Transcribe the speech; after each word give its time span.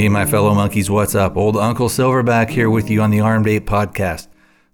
Hey, 0.00 0.08
my 0.08 0.24
fellow 0.24 0.54
monkeys, 0.54 0.88
what's 0.88 1.14
up? 1.14 1.36
Old 1.36 1.58
Uncle 1.58 1.90
Silverback 1.90 2.48
here 2.48 2.70
with 2.70 2.88
you 2.88 3.02
on 3.02 3.10
the 3.10 3.20
Armed 3.20 3.46
Ape 3.46 3.66
Podcast, 3.66 4.28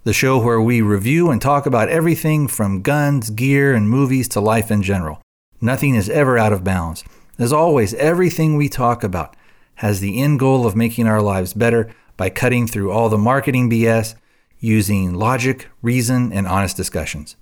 the 0.05 0.13
show 0.13 0.39
where 0.39 0.61
we 0.61 0.81
review 0.81 1.33
and 1.33 1.43
talk 1.43 1.67
about 1.67 1.89
everything 1.89 2.47
from 2.47 2.81
guns, 2.81 3.31
gear, 3.31 3.75
and 3.75 3.91
movies 3.91 4.29
to 4.29 4.41
life 4.41 4.71
in 4.71 4.85
general. 4.85 5.21
Nothing 5.61 5.97
is 5.97 6.09
ever 6.09 6.39
out 6.39 6.53
of 6.53 6.63
bounds. 6.63 7.03
As 7.41 7.53
always, 7.53 7.93
everything 7.95 8.55
we 8.55 8.69
talk 8.69 9.03
about 9.03 9.35
has 9.75 9.99
the 9.99 10.23
end 10.23 10.39
goal 10.39 10.65
of 10.65 10.77
making 10.77 11.09
our 11.09 11.21
lives 11.21 11.55
better 11.55 11.93
by 12.17 12.31
cutting 12.31 12.69
through 12.69 12.93
all 12.93 13.09
the 13.09 13.19
marketing 13.19 13.69
BS 13.69 14.15
using 14.61 15.13
logic, 15.13 15.67
reason, 15.83 16.33
and 16.33 16.47
honest 16.47 16.77
discussions. 16.77 17.35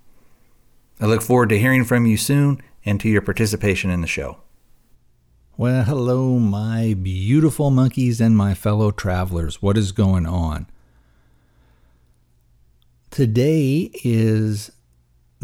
I 1.03 1.05
look 1.05 1.21
forward 1.21 1.51
to 1.51 1.59
hearing 1.59 1.85
from 1.85 2.07
you 2.07 2.17
soon 2.17 2.63
and 2.87 2.99
to 3.03 3.11
your 3.11 3.21
participation 3.21 3.91
in 3.91 4.01
the 4.01 4.07
show. 4.07 4.39
Well, 5.57 5.85
hello, 5.85 6.41
my 6.41 6.97
beautiful 7.01 7.71
monkeys 7.71 8.21
and 8.21 8.37
my 8.37 8.55
fellow 8.55 8.91
travelers. 8.91 9.63
What 9.63 9.79
is 9.79 9.93
going 9.93 10.27
on? 10.27 10.67
Today 13.13 13.93
is 14.03 14.73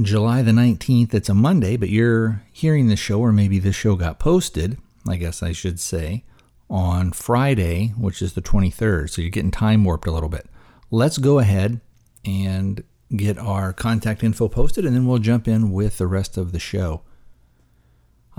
July 0.02 0.42
the 0.42 0.50
19th. 0.50 1.14
It's 1.14 1.28
a 1.28 1.34
Monday, 1.34 1.76
but 1.76 1.90
you're 1.90 2.42
hearing 2.50 2.88
the 2.88 2.96
show, 2.96 3.20
or 3.20 3.30
maybe 3.30 3.60
the 3.60 3.70
show 3.70 3.94
got 3.94 4.18
posted, 4.18 4.78
I 5.06 5.14
guess 5.14 5.44
I 5.44 5.52
should 5.52 5.78
say, 5.78 6.24
on 6.68 7.12
Friday, 7.12 7.94
which 7.96 8.20
is 8.20 8.32
the 8.32 8.42
23rd. 8.42 9.10
So 9.10 9.22
you're 9.22 9.30
getting 9.30 9.52
time 9.52 9.84
warped 9.84 10.08
a 10.08 10.12
little 10.12 10.28
bit. 10.28 10.46
Let's 10.90 11.18
go 11.18 11.38
ahead 11.38 11.80
and 12.24 12.82
get 13.14 13.38
our 13.38 13.72
contact 13.72 14.24
info 14.24 14.48
posted, 14.48 14.84
and 14.84 14.96
then 14.96 15.06
we'll 15.06 15.18
jump 15.18 15.46
in 15.46 15.70
with 15.70 15.98
the 15.98 16.08
rest 16.08 16.36
of 16.36 16.50
the 16.50 16.58
show. 16.58 17.02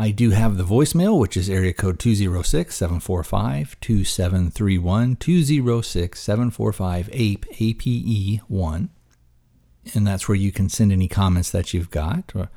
I 0.02 0.10
do 0.10 0.32
have 0.32 0.58
the 0.58 0.64
voicemail, 0.64 1.20
which 1.20 1.38
is 1.38 1.48
area 1.48 1.74
code 1.74 2.00
206 2.00 2.74
745 2.76 3.80
2731 3.80 5.16
206 5.18 6.20
745 6.20 7.10
APE, 7.14 7.46
APE 7.60 8.42
1. 8.48 8.90
And 9.94 10.08
that's 10.08 10.28
where 10.28 10.36
you 10.36 10.52
can 10.52 10.70
send 10.70 10.92
any 10.92 11.08
comments 11.08 11.52
that 11.52 11.76
you've 11.76 11.92
got. 11.92 12.36
Uh, 12.36 12.48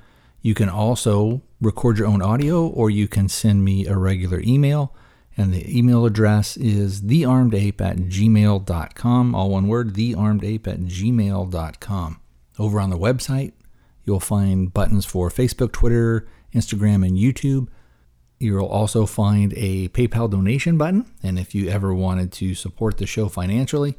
you 0.41 0.55
can 0.55 0.71
also 0.71 1.43
record 1.61 1.99
your 1.99 2.07
own 2.07 2.23
audio, 2.23 2.67
or 2.67 2.89
you 2.89 3.07
can 3.07 3.29
send 3.29 3.63
me 3.63 3.87
a 3.87 3.99
regular 3.99 4.41
email. 4.41 4.95
And 5.37 5.53
the 5.53 5.79
email 5.79 6.07
address 6.07 6.57
is 6.57 7.03
thearmedape 7.03 7.79
at 7.83 7.99
gmail.com. 7.99 9.35
All 9.35 9.51
one 9.51 9.69
word, 9.69 9.93
thearmedape 9.93 10.67
at 10.67 10.81
gmail.com. 10.81 12.21
Over 12.59 12.81
on 12.81 12.89
the 12.89 12.99
website, 12.99 13.53
you'll 14.07 14.19
find 14.19 14.73
buttons 14.73 15.05
for 15.05 15.29
Facebook, 15.29 15.73
Twitter, 15.73 16.27
Instagram, 16.55 17.07
and 17.07 17.17
YouTube. 17.19 17.69
You'll 18.39 18.67
also 18.67 19.07
find 19.07 19.55
a 19.57 19.89
PayPal 19.89 20.31
donation 20.31 20.77
button. 20.77 21.11
And 21.23 21.39
if 21.39 21.55
you 21.55 21.69
ever 21.69 21.95
wanted 21.95 22.33
to 22.33 22.55
support 22.55 22.99
the 22.99 23.07
show 23.07 23.29
financially, 23.29 23.97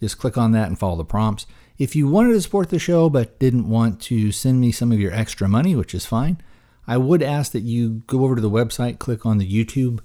just 0.00 0.18
click 0.18 0.38
on 0.38 0.52
that 0.52 0.68
and 0.68 0.78
follow 0.78 0.96
the 0.96 1.04
prompts. 1.04 1.46
If 1.78 1.96
you 1.96 2.08
wanted 2.08 2.32
to 2.32 2.40
support 2.40 2.70
the 2.70 2.78
show 2.78 3.08
but 3.08 3.38
didn't 3.38 3.68
want 3.68 4.00
to 4.02 4.32
send 4.32 4.60
me 4.60 4.72
some 4.72 4.92
of 4.92 5.00
your 5.00 5.12
extra 5.12 5.48
money, 5.48 5.74
which 5.74 5.94
is 5.94 6.06
fine, 6.06 6.40
I 6.86 6.96
would 6.96 7.22
ask 7.22 7.52
that 7.52 7.62
you 7.62 8.02
go 8.06 8.24
over 8.24 8.34
to 8.34 8.40
the 8.40 8.50
website, 8.50 8.98
click 8.98 9.24
on 9.24 9.38
the 9.38 9.48
YouTube 9.48 10.00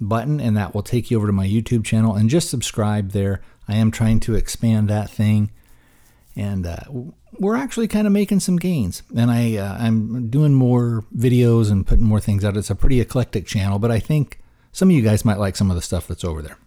button, 0.00 0.40
and 0.40 0.56
that 0.56 0.74
will 0.74 0.82
take 0.82 1.10
you 1.10 1.16
over 1.16 1.26
to 1.26 1.32
my 1.32 1.46
YouTube 1.46 1.84
channel 1.84 2.14
and 2.14 2.30
just 2.30 2.48
subscribe 2.48 3.10
there. 3.10 3.40
I 3.68 3.76
am 3.76 3.90
trying 3.90 4.20
to 4.20 4.34
expand 4.34 4.88
that 4.88 5.10
thing. 5.10 5.50
And 6.36 6.66
uh, 6.66 6.78
we're 7.38 7.56
actually 7.56 7.88
kind 7.88 8.06
of 8.06 8.12
making 8.12 8.40
some 8.40 8.56
gains. 8.56 9.02
And 9.16 9.30
I 9.30 9.56
uh, 9.56 9.76
I'm 9.78 10.28
doing 10.30 10.54
more 10.54 11.04
videos 11.16 11.70
and 11.70 11.86
putting 11.86 12.04
more 12.04 12.20
things 12.20 12.44
out. 12.44 12.56
It's 12.56 12.70
a 12.70 12.74
pretty 12.74 13.00
eclectic 13.00 13.46
channel, 13.46 13.78
but 13.78 13.90
I 13.90 13.98
think 13.98 14.40
some 14.72 14.90
of 14.90 14.96
you 14.96 15.02
guys 15.02 15.24
might 15.24 15.38
like 15.38 15.56
some 15.56 15.70
of 15.70 15.76
the 15.76 15.82
stuff 15.82 16.06
that's 16.06 16.24
over 16.24 16.42
there. 16.42 16.58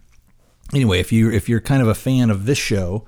Anyway, 0.74 1.00
if 1.00 1.12
you 1.12 1.32
if 1.32 1.48
you're 1.48 1.62
kind 1.62 1.82
of 1.82 1.88
a 1.88 1.96
fan 1.96 2.30
of 2.30 2.46
this 2.46 2.58
show, 2.58 3.06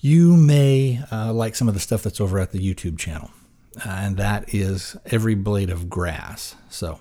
you 0.00 0.36
may 0.36 1.00
uh, 1.12 1.32
like 1.32 1.54
some 1.54 1.68
of 1.68 1.74
the 1.74 1.80
stuff 1.80 2.02
that's 2.02 2.20
over 2.20 2.38
at 2.38 2.52
the 2.52 2.58
YouTube 2.58 2.98
channel, 2.98 3.30
uh, 3.76 3.88
and 3.88 4.16
that 4.16 4.52
is 4.52 4.96
every 5.06 5.34
blade 5.34 5.70
of 5.70 5.88
grass. 5.88 6.56
So. 6.68 7.00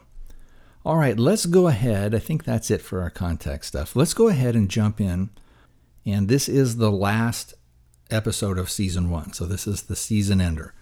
All 0.86 0.96
right, 0.96 1.20
let's 1.20 1.46
go 1.46 1.68
ahead. 1.68 2.16
I 2.16 2.20
think 2.20 2.46
that's 2.46 2.72
it 2.72 2.82
for 2.82 3.02
our 3.02 3.10
context 3.10 3.68
stuff. 3.68 3.94
Let's 3.94 4.14
go 4.14 4.30
ahead 4.30 4.56
and 4.56 4.70
jump 4.70 5.02
in. 5.02 5.32
And 6.06 6.30
this 6.30 6.48
is 6.48 6.78
the 6.78 6.90
last 6.90 7.54
episode 8.10 8.58
of 8.58 8.70
season 8.70 9.10
one. 9.10 9.34
So 9.34 9.46
this 9.46 9.68
is 9.68 9.84
the 9.84 9.96
season 9.96 10.42
ender. 10.42 10.74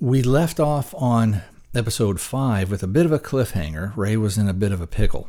We 0.00 0.22
left 0.22 0.60
off 0.60 0.94
on 0.94 1.42
episode 1.74 2.20
five 2.20 2.70
with 2.70 2.82
a 2.82 2.88
bit 2.88 3.06
of 3.06 3.12
a 3.12 3.18
cliffhanger. 3.18 3.96
Ray 3.96 4.16
was 4.16 4.36
in 4.38 4.48
a 4.48 4.54
bit 4.54 4.72
of 4.72 4.80
a 4.80 4.86
pickle. 4.86 5.28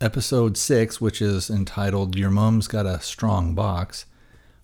Episode 0.00 0.56
six, 0.56 1.00
which 1.00 1.22
is 1.22 1.50
entitled 1.50 2.16
Your 2.16 2.30
Mom's 2.30 2.66
Got 2.66 2.86
a 2.86 3.00
Strong 3.00 3.54
Box, 3.54 4.06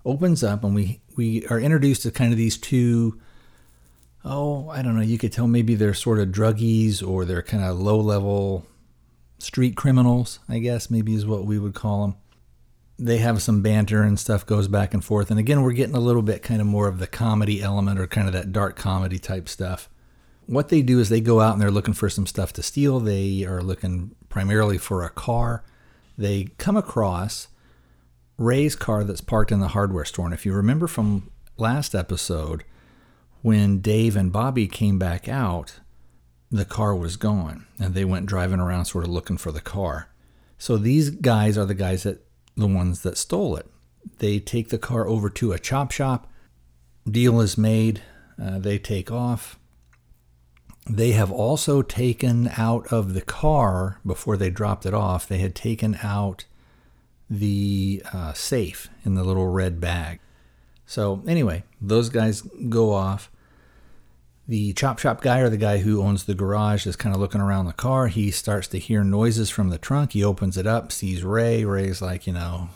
opens 0.04 0.42
up 0.42 0.64
and 0.64 0.75
we, 0.75 1.00
we 1.16 1.47
are 1.47 1.60
introduced 1.60 2.02
to 2.02 2.10
kind 2.10 2.32
of 2.32 2.38
these 2.38 2.58
two 2.58 3.20
oh, 4.25 4.69
I 4.69 4.82
don't 4.82 4.97
know, 4.97 5.02
you 5.02 5.19
could 5.19 5.32
tell 5.32 5.47
maybe 5.47 5.75
they're 5.75 5.94
sort 5.94 6.19
of 6.19 6.28
druggies 6.28 7.06
or 7.06 7.25
they're 7.25 7.42
kind 7.42 7.64
of 7.64 7.78
low 7.78 7.98
level 7.98 8.66
street 9.38 9.76
criminals, 9.76 10.38
I 10.48 10.58
guess, 10.58 10.91
maybe 10.91 11.14
is 11.14 11.26
what 11.26 11.47
we 11.47 11.58
would 11.58 11.75
call 11.75 12.02
them 12.02 12.16
they 13.00 13.16
have 13.16 13.43
some 13.43 13.62
banter 13.62 14.03
and 14.03 14.21
stuff 14.21 14.44
goes 14.44 14.69
back 14.69 14.93
and 14.93 15.03
forth. 15.03 15.31
And 15.31 15.41
again, 15.41 15.62
we're 15.62 15.72
getting 15.72 15.97
a 15.97 16.00
little 16.00 16.21
bit 16.21 16.43
kind 16.43 16.61
of 16.61 16.66
more 16.66 16.87
of 16.87 16.99
the 16.99 17.06
comedy 17.06 17.62
element 17.62 17.99
or 17.99 18.06
kind 18.06 18.27
of 18.27 18.34
that 18.34 18.53
dark 18.53 18.77
comedy 18.77 19.19
type 19.19 19.49
stuff. 19.49 19.88
What 20.44 20.69
they 20.69 20.83
do 20.83 21.00
is 21.00 21.09
they 21.09 21.22
go 21.22 21.41
out 21.41 21.55
and 21.55 21.62
they're 21.62 21.71
looking 21.71 21.94
for 21.94 22.11
some 22.11 22.27
stuff 22.27 22.53
to 22.55 22.62
steal. 22.62 23.00
They 23.00 23.44
are 23.44 23.62
looking 23.62 24.15
primarily 24.28 24.77
for 24.77 25.03
a 25.03 25.09
car. 25.09 25.65
They 26.19 26.49
come 26.59 26.77
across 26.77 27.49
Ray's 28.37 28.77
car 28.77 29.03
that's 29.03 29.22
parked 29.22 29.50
in 29.50 29.61
the 29.61 29.69
hardware 29.69 30.05
store. 30.05 30.27
And 30.27 30.34
if 30.34 30.44
you 30.44 30.53
remember 30.53 30.87
from 30.87 31.31
last 31.56 31.94
episode, 31.94 32.65
when 33.41 33.81
Dave 33.81 34.15
and 34.15 34.31
Bobby 34.31 34.67
came 34.67 34.99
back 34.99 35.27
out, 35.27 35.81
the 36.50 36.67
car 36.67 36.94
was 36.94 37.17
gone 37.17 37.65
and 37.78 37.94
they 37.94 38.05
went 38.05 38.27
driving 38.27 38.61
around 38.61 38.84
sort 38.84 39.05
of 39.05 39.11
looking 39.11 39.38
for 39.38 39.53
the 39.53 39.61
car. 39.61 40.11
So 40.59 40.77
these 40.77 41.09
guys 41.09 41.56
are 41.56 41.65
the 41.65 41.75
guys 41.75 42.03
that 42.03 42.27
the 42.60 42.66
ones 42.66 43.03
that 43.03 43.19
stole 43.19 43.56
it. 43.56 43.66
They 44.19 44.38
take 44.38 44.69
the 44.69 44.78
car 44.78 45.06
over 45.06 45.28
to 45.31 45.53
a 45.53 45.59
chop 45.59 45.91
shop. 45.91 46.31
Deal 47.10 47.41
is 47.41 47.59
made. 47.59 48.03
Uh, 48.41 48.59
they 48.59 48.78
take 48.78 49.10
off. 49.10 49.59
They 50.88 51.12
have 51.12 51.31
also 51.31 51.82
taken 51.82 52.50
out 52.56 52.93
of 52.93 53.15
the 53.15 53.20
car 53.20 54.00
before 54.04 54.37
they 54.37 54.50
dropped 54.50 54.87
it 54.87 54.94
off, 54.94 55.28
they 55.28 55.38
had 55.38 55.54
taken 55.54 55.99
out 56.03 56.47
the 57.28 58.03
uh, 58.12 58.32
safe 58.32 58.88
in 59.04 59.15
the 59.15 59.22
little 59.22 59.47
red 59.47 59.81
bag. 59.81 60.19
So, 60.87 61.22
anyway, 61.28 61.62
those 61.81 62.09
guys 62.09 62.43
go 62.69 62.93
off. 62.93 63.31
The 64.48 64.72
chop 64.72 64.98
shop 64.98 65.20
guy 65.20 65.40
or 65.40 65.48
the 65.48 65.56
guy 65.56 65.78
who 65.78 66.02
owns 66.02 66.24
the 66.24 66.34
garage 66.34 66.86
is 66.86 66.96
kind 66.96 67.14
of 67.14 67.20
looking 67.20 67.40
around 67.40 67.66
the 67.66 67.72
car. 67.72 68.08
He 68.08 68.30
starts 68.30 68.66
to 68.68 68.78
hear 68.78 69.04
noises 69.04 69.48
from 69.48 69.70
the 69.70 69.78
trunk. 69.78 70.12
He 70.12 70.24
opens 70.24 70.56
it 70.56 70.66
up, 70.66 70.90
sees 70.90 71.22
Ray. 71.22 71.64
Ray's 71.64 72.02
like, 72.02 72.26
you 72.26 72.32
know, 72.32 72.68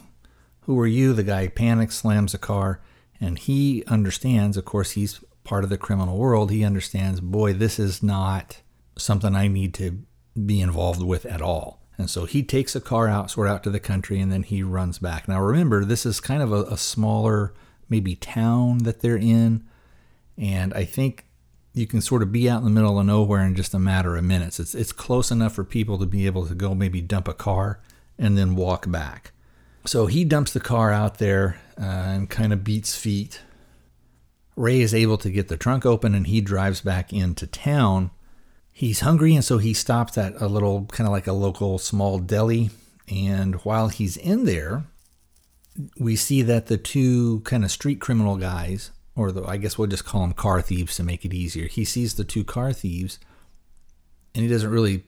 who 0.63 0.79
are 0.79 0.87
you? 0.87 1.13
The 1.13 1.25
guy 1.25 1.49
panics, 1.49 1.97
slams 1.97 2.33
the 2.33 2.39
car, 2.39 2.81
and 3.21 3.39
he 3.39 3.83
understands, 3.87 4.57
of 4.57 4.65
course, 4.65 4.93
he's 4.93 5.21
part 5.43 5.65
of 5.65 5.71
the 5.71 5.79
criminal 5.79 6.17
world. 6.17 6.51
He 6.51 6.65
understands, 6.65 7.21
boy, 7.21 7.53
this 7.53 7.79
is 7.79 8.03
not 8.03 8.61
something 8.97 9.35
I 9.35 9.49
need 9.49 9.75
to 9.75 10.05
be 10.47 10.61
involved 10.61 11.03
with 11.03 11.27
at 11.27 11.43
all. 11.43 11.83
And 11.97 12.11
so 12.11 12.25
he 12.25 12.43
takes 12.43 12.73
the 12.73 12.81
car 12.81 13.09
out, 13.09 13.31
sort 13.31 13.49
out 13.49 13.63
to 13.65 13.71
the 13.71 13.81
country, 13.81 14.21
and 14.21 14.33
then 14.33 14.43
he 14.43 14.63
runs 14.63 14.99
back. 14.99 15.29
Now 15.29 15.41
remember, 15.41 15.85
this 15.85 16.05
is 16.05 16.19
kind 16.21 16.43
of 16.43 16.53
a, 16.53 16.65
a 16.65 16.77
smaller, 16.77 17.55
maybe 17.89 18.17
town 18.17 18.79
that 18.79 19.01
they're 19.01 19.17
in. 19.17 19.65
And 20.37 20.75
I 20.75 20.85
think 20.85 21.27
you 21.75 21.89
can 21.89 22.01
sort 22.01 22.23
of 22.23 22.33
be 22.33 22.49
out 22.49 22.59
in 22.59 22.65
the 22.65 22.71
middle 22.71 22.99
of 22.99 23.07
nowhere 23.07 23.43
in 23.43 23.57
just 23.57 23.75
a 23.75 23.79
matter 23.79 24.17
of 24.17 24.25
minutes. 24.25 24.61
It's 24.61 24.75
it's 24.75 24.93
close 24.93 25.31
enough 25.31 25.55
for 25.55 25.65
people 25.65 25.99
to 25.99 26.07
be 26.07 26.27
able 26.27 26.47
to 26.47 26.55
go 26.55 26.75
maybe 26.75 27.01
dump 27.01 27.27
a 27.29 27.35
car 27.35 27.81
and 28.17 28.39
then 28.39 28.55
walk 28.55 28.91
back. 28.91 29.33
So 29.85 30.07
he 30.07 30.25
dumps 30.25 30.53
the 30.53 30.61
car 30.61 30.93
out 30.93 31.19
there 31.19 31.59
uh, 31.79 31.85
and 31.85 32.31
kind 32.31 32.53
of 32.53 32.65
beats 32.65 32.97
feet. 32.97 33.43
Ray 34.57 34.81
is 34.81 34.95
able 34.95 35.19
to 35.19 35.31
get 35.31 35.49
the 35.49 35.57
trunk 35.57 35.85
open 35.85 36.15
and 36.15 36.29
he 36.29 36.41
drives 36.41 36.81
back 36.81 37.13
into 37.13 37.47
town. 37.47 38.13
He's 38.73 39.01
hungry 39.01 39.35
and 39.35 39.45
so 39.45 39.59
he 39.59 39.75
stops 39.75 40.17
at 40.17 40.41
a 40.41 40.47
little 40.47 40.87
kind 40.87 41.07
of 41.07 41.13
like 41.13 41.27
a 41.27 41.33
local 41.33 41.79
small 41.79 42.19
deli. 42.19 42.71
And 43.09 43.57
while 43.57 43.89
he's 43.89 44.17
in 44.17 44.45
there, 44.45 44.85
we 45.99 46.15
see 46.15 46.41
that 46.43 46.67
the 46.67 46.79
two 46.79 47.41
kind 47.41 47.65
of 47.65 47.71
street 47.71 48.01
criminal 48.01 48.37
guys, 48.37 48.93
or 49.17 49.33
the, 49.33 49.45
I 49.45 49.57
guess 49.57 49.79
we'll 49.79 49.89
just 49.89 50.05
call 50.05 50.23
them 50.23 50.33
car 50.33 50.61
thieves 50.61 50.97
to 50.97 51.03
make 51.03 51.25
it 51.25 51.35
easier. 51.35 51.67
He 51.67 51.85
sees 51.85 52.15
the 52.15 52.25
two 52.25 52.45
car 52.45 52.73
thieves 52.73 53.19
and 54.35 54.43
he 54.43 54.49
doesn't 54.49 54.71
really 54.71 55.05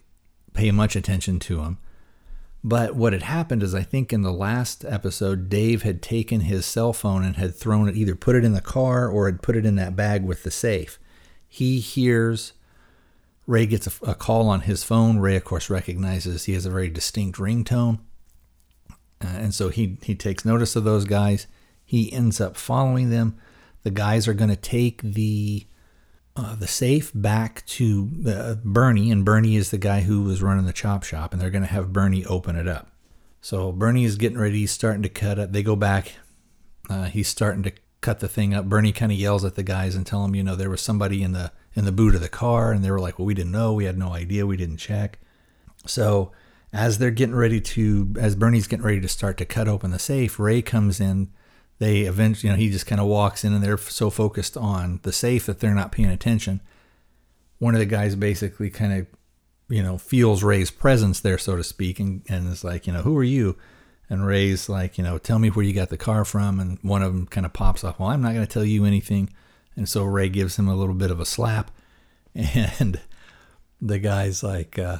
pay 0.54 0.70
much 0.70 0.96
attention 0.96 1.38
to 1.40 1.56
them. 1.56 1.78
But 2.62 2.96
what 2.96 3.12
had 3.12 3.22
happened 3.22 3.62
is, 3.62 3.74
I 3.74 3.82
think 3.82 4.12
in 4.12 4.22
the 4.22 4.32
last 4.32 4.84
episode, 4.84 5.48
Dave 5.48 5.82
had 5.82 6.02
taken 6.02 6.40
his 6.40 6.66
cell 6.66 6.92
phone 6.92 7.24
and 7.24 7.36
had 7.36 7.54
thrown 7.54 7.88
it, 7.88 7.96
either 7.96 8.16
put 8.16 8.34
it 8.34 8.44
in 8.44 8.54
the 8.54 8.60
car 8.60 9.08
or 9.08 9.26
had 9.26 9.42
put 9.42 9.56
it 9.56 9.64
in 9.64 9.76
that 9.76 9.94
bag 9.94 10.24
with 10.24 10.42
the 10.42 10.50
safe. 10.50 10.98
He 11.48 11.78
hears 11.78 12.54
Ray 13.46 13.66
gets 13.66 13.86
a, 13.86 14.10
a 14.10 14.14
call 14.14 14.48
on 14.48 14.62
his 14.62 14.82
phone. 14.82 15.18
Ray, 15.18 15.36
of 15.36 15.44
course, 15.44 15.70
recognizes 15.70 16.44
he 16.44 16.54
has 16.54 16.66
a 16.66 16.70
very 16.70 16.88
distinct 16.88 17.38
ringtone. 17.38 18.00
Uh, 19.24 19.28
and 19.28 19.54
so 19.54 19.68
he, 19.68 19.98
he 20.02 20.14
takes 20.14 20.44
notice 20.44 20.74
of 20.74 20.84
those 20.84 21.04
guys. 21.04 21.46
He 21.84 22.12
ends 22.12 22.40
up 22.40 22.56
following 22.56 23.10
them. 23.10 23.38
The 23.86 23.92
guys 23.92 24.26
are 24.26 24.34
going 24.34 24.50
to 24.50 24.56
take 24.56 25.00
the 25.00 25.64
uh, 26.34 26.56
the 26.56 26.66
safe 26.66 27.12
back 27.14 27.64
to 27.66 28.10
uh, 28.26 28.54
Bernie, 28.64 29.12
and 29.12 29.24
Bernie 29.24 29.54
is 29.54 29.70
the 29.70 29.78
guy 29.78 30.00
who 30.00 30.24
was 30.24 30.42
running 30.42 30.66
the 30.66 30.72
chop 30.72 31.04
shop, 31.04 31.32
and 31.32 31.40
they're 31.40 31.50
going 31.50 31.62
to 31.62 31.72
have 31.72 31.92
Bernie 31.92 32.24
open 32.24 32.56
it 32.56 32.66
up. 32.66 32.90
So 33.40 33.70
Bernie 33.70 34.02
is 34.02 34.16
getting 34.16 34.38
ready. 34.38 34.58
He's 34.58 34.72
starting 34.72 35.04
to 35.04 35.08
cut 35.08 35.38
it. 35.38 35.52
They 35.52 35.62
go 35.62 35.76
back. 35.76 36.14
Uh, 36.90 37.04
he's 37.04 37.28
starting 37.28 37.62
to 37.62 37.72
cut 38.00 38.18
the 38.18 38.26
thing 38.26 38.54
up. 38.54 38.68
Bernie 38.68 38.90
kind 38.90 39.12
of 39.12 39.18
yells 39.18 39.44
at 39.44 39.54
the 39.54 39.62
guys 39.62 39.94
and 39.94 40.04
tell 40.04 40.22
them, 40.22 40.34
you 40.34 40.42
know, 40.42 40.56
there 40.56 40.68
was 40.68 40.80
somebody 40.80 41.22
in 41.22 41.30
the 41.30 41.52
in 41.74 41.84
the 41.84 41.92
boot 41.92 42.16
of 42.16 42.20
the 42.20 42.28
car, 42.28 42.72
and 42.72 42.84
they 42.84 42.90
were 42.90 42.98
like, 42.98 43.20
well, 43.20 43.26
we 43.26 43.34
didn't 43.34 43.52
know. 43.52 43.72
We 43.72 43.84
had 43.84 43.96
no 43.96 44.12
idea. 44.12 44.48
We 44.48 44.56
didn't 44.56 44.78
check. 44.78 45.20
So 45.86 46.32
as 46.72 46.98
they're 46.98 47.12
getting 47.12 47.36
ready 47.36 47.60
to, 47.60 48.16
as 48.18 48.34
Bernie's 48.34 48.66
getting 48.66 48.84
ready 48.84 49.00
to 49.00 49.06
start 49.06 49.38
to 49.38 49.44
cut 49.44 49.68
open 49.68 49.92
the 49.92 50.00
safe, 50.00 50.40
Ray 50.40 50.60
comes 50.60 50.98
in. 50.98 51.28
They 51.78 52.02
eventually, 52.02 52.48
you 52.48 52.56
know, 52.56 52.58
he 52.60 52.70
just 52.70 52.86
kind 52.86 53.00
of 53.00 53.06
walks 53.06 53.44
in 53.44 53.52
and 53.52 53.62
they're 53.62 53.76
so 53.76 54.08
focused 54.10 54.56
on 54.56 55.00
the 55.02 55.12
safe 55.12 55.46
that 55.46 55.60
they're 55.60 55.74
not 55.74 55.92
paying 55.92 56.08
attention. 56.08 56.60
One 57.58 57.74
of 57.74 57.80
the 57.80 57.86
guys 57.86 58.16
basically 58.16 58.70
kind 58.70 58.92
of, 58.92 59.06
you 59.68 59.82
know, 59.82 59.98
feels 59.98 60.42
Ray's 60.42 60.70
presence 60.70 61.20
there, 61.20 61.38
so 61.38 61.56
to 61.56 61.64
speak, 61.64 61.98
and, 62.00 62.22
and 62.28 62.50
is 62.50 62.64
like, 62.64 62.86
you 62.86 62.92
know, 62.92 63.02
who 63.02 63.16
are 63.18 63.24
you? 63.24 63.56
And 64.08 64.26
Ray's 64.26 64.68
like, 64.68 64.96
you 64.96 65.04
know, 65.04 65.18
tell 65.18 65.38
me 65.38 65.48
where 65.48 65.64
you 65.64 65.72
got 65.72 65.88
the 65.88 65.96
car 65.96 66.24
from. 66.24 66.60
And 66.60 66.78
one 66.82 67.02
of 67.02 67.12
them 67.12 67.26
kind 67.26 67.44
of 67.44 67.52
pops 67.52 67.82
off, 67.82 67.98
well, 67.98 68.08
I'm 68.08 68.22
not 68.22 68.34
going 68.34 68.46
to 68.46 68.52
tell 68.52 68.64
you 68.64 68.84
anything. 68.84 69.30
And 69.74 69.88
so 69.88 70.04
Ray 70.04 70.28
gives 70.28 70.58
him 70.58 70.68
a 70.68 70.76
little 70.76 70.94
bit 70.94 71.10
of 71.10 71.20
a 71.20 71.26
slap. 71.26 71.70
And 72.34 73.00
the 73.80 73.98
guy's 73.98 74.42
like, 74.42 74.78
uh, 74.78 74.98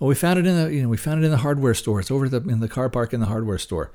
well, 0.00 0.08
we 0.08 0.14
found 0.14 0.38
it 0.38 0.46
in 0.46 0.56
the 0.56 0.74
you 0.74 0.82
know 0.82 0.88
we 0.88 0.96
found 0.96 1.22
it 1.22 1.26
in 1.26 1.30
the 1.30 1.38
hardware 1.38 1.74
store. 1.74 2.00
It's 2.00 2.10
over 2.10 2.28
the 2.28 2.38
in 2.48 2.60
the 2.60 2.68
car 2.68 2.88
park 2.88 3.12
in 3.12 3.20
the 3.20 3.26
hardware 3.26 3.58
store. 3.58 3.92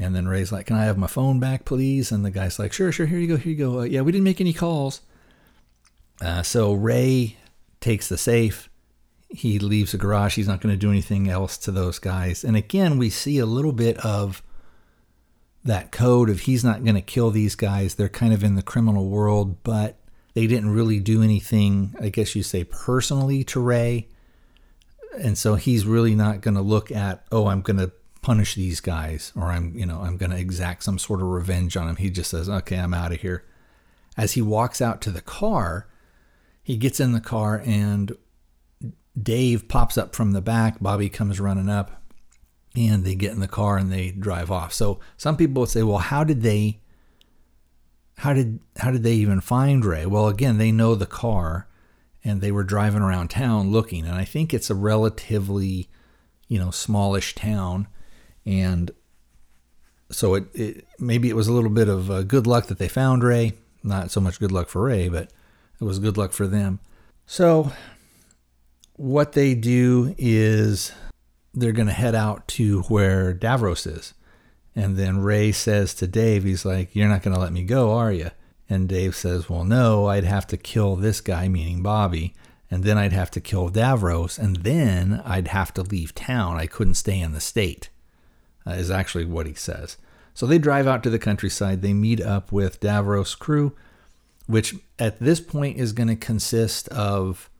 And 0.00 0.16
then 0.16 0.26
Ray's 0.26 0.50
like, 0.50 0.66
"Can 0.66 0.76
I 0.76 0.84
have 0.84 0.98
my 0.98 1.06
phone 1.06 1.38
back, 1.38 1.64
please?" 1.64 2.10
And 2.10 2.24
the 2.24 2.30
guy's 2.30 2.58
like, 2.58 2.72
"Sure, 2.72 2.90
sure. 2.90 3.06
Here 3.06 3.18
you 3.18 3.28
go. 3.28 3.36
Here 3.36 3.52
you 3.52 3.58
go. 3.58 3.80
Uh, 3.80 3.84
yeah, 3.84 4.00
we 4.00 4.12
didn't 4.12 4.24
make 4.24 4.40
any 4.40 4.52
calls." 4.52 5.02
Uh, 6.20 6.42
so 6.42 6.72
Ray 6.72 7.36
takes 7.80 8.08
the 8.08 8.18
safe. 8.18 8.68
He 9.28 9.58
leaves 9.58 9.92
the 9.92 9.98
garage. 9.98 10.34
He's 10.34 10.48
not 10.48 10.60
going 10.60 10.74
to 10.74 10.78
do 10.78 10.90
anything 10.90 11.28
else 11.28 11.56
to 11.58 11.70
those 11.70 11.98
guys. 11.98 12.42
And 12.42 12.56
again, 12.56 12.98
we 12.98 13.10
see 13.10 13.38
a 13.38 13.46
little 13.46 13.72
bit 13.72 13.96
of 13.98 14.42
that 15.64 15.92
code 15.92 16.28
of 16.28 16.40
he's 16.40 16.64
not 16.64 16.82
going 16.82 16.96
to 16.96 17.02
kill 17.02 17.30
these 17.30 17.54
guys. 17.54 17.94
They're 17.94 18.08
kind 18.08 18.32
of 18.32 18.42
in 18.42 18.56
the 18.56 18.62
criminal 18.62 19.08
world, 19.08 19.62
but 19.62 19.98
they 20.34 20.46
didn't 20.46 20.70
really 20.70 20.98
do 20.98 21.22
anything, 21.22 21.94
I 22.00 22.08
guess 22.08 22.34
you 22.34 22.42
say, 22.42 22.64
personally 22.64 23.44
to 23.44 23.60
Ray 23.60 24.08
and 25.18 25.36
so 25.36 25.54
he's 25.54 25.86
really 25.86 26.14
not 26.14 26.40
going 26.40 26.54
to 26.54 26.60
look 26.60 26.90
at 26.90 27.24
oh 27.32 27.46
i'm 27.48 27.62
going 27.62 27.78
to 27.78 27.90
punish 28.22 28.54
these 28.54 28.80
guys 28.80 29.32
or 29.34 29.44
i'm 29.44 29.76
you 29.76 29.86
know 29.86 30.00
i'm 30.00 30.16
going 30.16 30.30
to 30.30 30.38
exact 30.38 30.82
some 30.82 30.98
sort 30.98 31.22
of 31.22 31.28
revenge 31.28 31.76
on 31.76 31.88
him 31.88 31.96
he 31.96 32.10
just 32.10 32.30
says 32.30 32.48
okay 32.48 32.78
i'm 32.78 32.94
out 32.94 33.12
of 33.12 33.20
here. 33.20 33.44
As 34.16 34.32
he 34.32 34.42
walks 34.42 34.82
out 34.82 35.00
to 35.02 35.10
the 35.10 35.22
car 35.22 35.86
he 36.62 36.76
gets 36.76 37.00
in 37.00 37.12
the 37.12 37.20
car 37.20 37.62
and 37.64 38.16
dave 39.20 39.68
pops 39.68 39.98
up 39.98 40.14
from 40.14 40.32
the 40.32 40.40
back. 40.40 40.78
Bobby 40.80 41.08
comes 41.08 41.40
running 41.40 41.68
up 41.68 42.02
and 42.76 43.04
they 43.04 43.14
get 43.14 43.32
in 43.32 43.40
the 43.40 43.48
car 43.48 43.76
and 43.76 43.92
they 43.92 44.10
drive 44.10 44.50
off. 44.50 44.72
So 44.72 45.00
some 45.16 45.36
people 45.36 45.60
would 45.60 45.70
say 45.70 45.82
well 45.82 45.98
how 45.98 46.24
did 46.24 46.42
they 46.42 46.80
how 48.18 48.34
did 48.34 48.60
how 48.76 48.90
did 48.90 49.02
they 49.02 49.14
even 49.14 49.40
find 49.40 49.84
ray? 49.84 50.06
Well 50.06 50.28
again 50.28 50.58
they 50.58 50.70
know 50.70 50.94
the 50.94 51.06
car 51.06 51.66
and 52.22 52.40
they 52.40 52.52
were 52.52 52.64
driving 52.64 53.02
around 53.02 53.28
town 53.28 53.70
looking. 53.70 54.04
And 54.04 54.14
I 54.14 54.24
think 54.24 54.52
it's 54.52 54.70
a 54.70 54.74
relatively, 54.74 55.88
you 56.48 56.58
know, 56.58 56.70
smallish 56.70 57.34
town, 57.34 57.88
and 58.46 58.90
so 60.10 60.34
it, 60.34 60.44
it 60.54 60.86
maybe 60.98 61.28
it 61.28 61.36
was 61.36 61.48
a 61.48 61.52
little 61.52 61.70
bit 61.70 61.88
of 61.88 62.10
uh, 62.10 62.22
good 62.22 62.46
luck 62.46 62.66
that 62.66 62.78
they 62.78 62.88
found 62.88 63.22
Ray. 63.22 63.54
Not 63.82 64.10
so 64.10 64.20
much 64.20 64.40
good 64.40 64.52
luck 64.52 64.68
for 64.68 64.82
Ray, 64.82 65.08
but 65.08 65.30
it 65.80 65.84
was 65.84 65.98
good 65.98 66.16
luck 66.16 66.32
for 66.32 66.46
them. 66.46 66.80
So 67.26 67.72
what 68.96 69.32
they 69.32 69.54
do 69.54 70.14
is 70.18 70.92
they're 71.54 71.72
going 71.72 71.88
to 71.88 71.92
head 71.92 72.14
out 72.14 72.46
to 72.48 72.82
where 72.82 73.32
Davros 73.34 73.86
is. 73.86 74.14
And 74.76 74.96
then 74.96 75.20
Ray 75.20 75.52
says 75.52 75.94
to 75.94 76.06
Dave, 76.06 76.44
he's 76.44 76.64
like, 76.64 76.94
You're 76.94 77.08
not 77.08 77.22
going 77.22 77.34
to 77.34 77.40
let 77.40 77.52
me 77.52 77.64
go, 77.64 77.92
are 77.92 78.12
you? 78.12 78.30
And 78.68 78.88
Dave 78.88 79.16
says, 79.16 79.48
Well, 79.48 79.64
no, 79.64 80.06
I'd 80.06 80.24
have 80.24 80.46
to 80.48 80.56
kill 80.56 80.96
this 80.96 81.20
guy, 81.20 81.48
meaning 81.48 81.82
Bobby, 81.82 82.34
and 82.70 82.84
then 82.84 82.96
I'd 82.96 83.12
have 83.12 83.30
to 83.32 83.40
kill 83.40 83.70
Davros, 83.70 84.38
and 84.38 84.56
then 84.56 85.22
I'd 85.24 85.48
have 85.48 85.74
to 85.74 85.82
leave 85.82 86.14
town. 86.14 86.56
I 86.56 86.66
couldn't 86.66 86.94
stay 86.94 87.18
in 87.18 87.32
the 87.32 87.40
state, 87.40 87.90
uh, 88.66 88.72
is 88.72 88.90
actually 88.90 89.24
what 89.24 89.46
he 89.46 89.54
says. 89.54 89.96
So 90.34 90.46
they 90.46 90.58
drive 90.58 90.86
out 90.86 91.02
to 91.02 91.10
the 91.10 91.18
countryside. 91.18 91.82
They 91.82 91.92
meet 91.92 92.20
up 92.20 92.52
with 92.52 92.80
Davros' 92.80 93.38
crew, 93.38 93.74
which 94.46 94.74
at 94.98 95.20
this 95.20 95.40
point 95.40 95.78
is 95.78 95.92
going 95.92 96.08
to 96.08 96.16
consist 96.16 96.88
of 96.88 97.50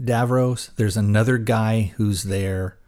Davros. 0.00 0.74
There's 0.76 0.96
another 0.96 1.38
guy 1.38 1.92
who's 1.96 2.24
there, 2.24 2.78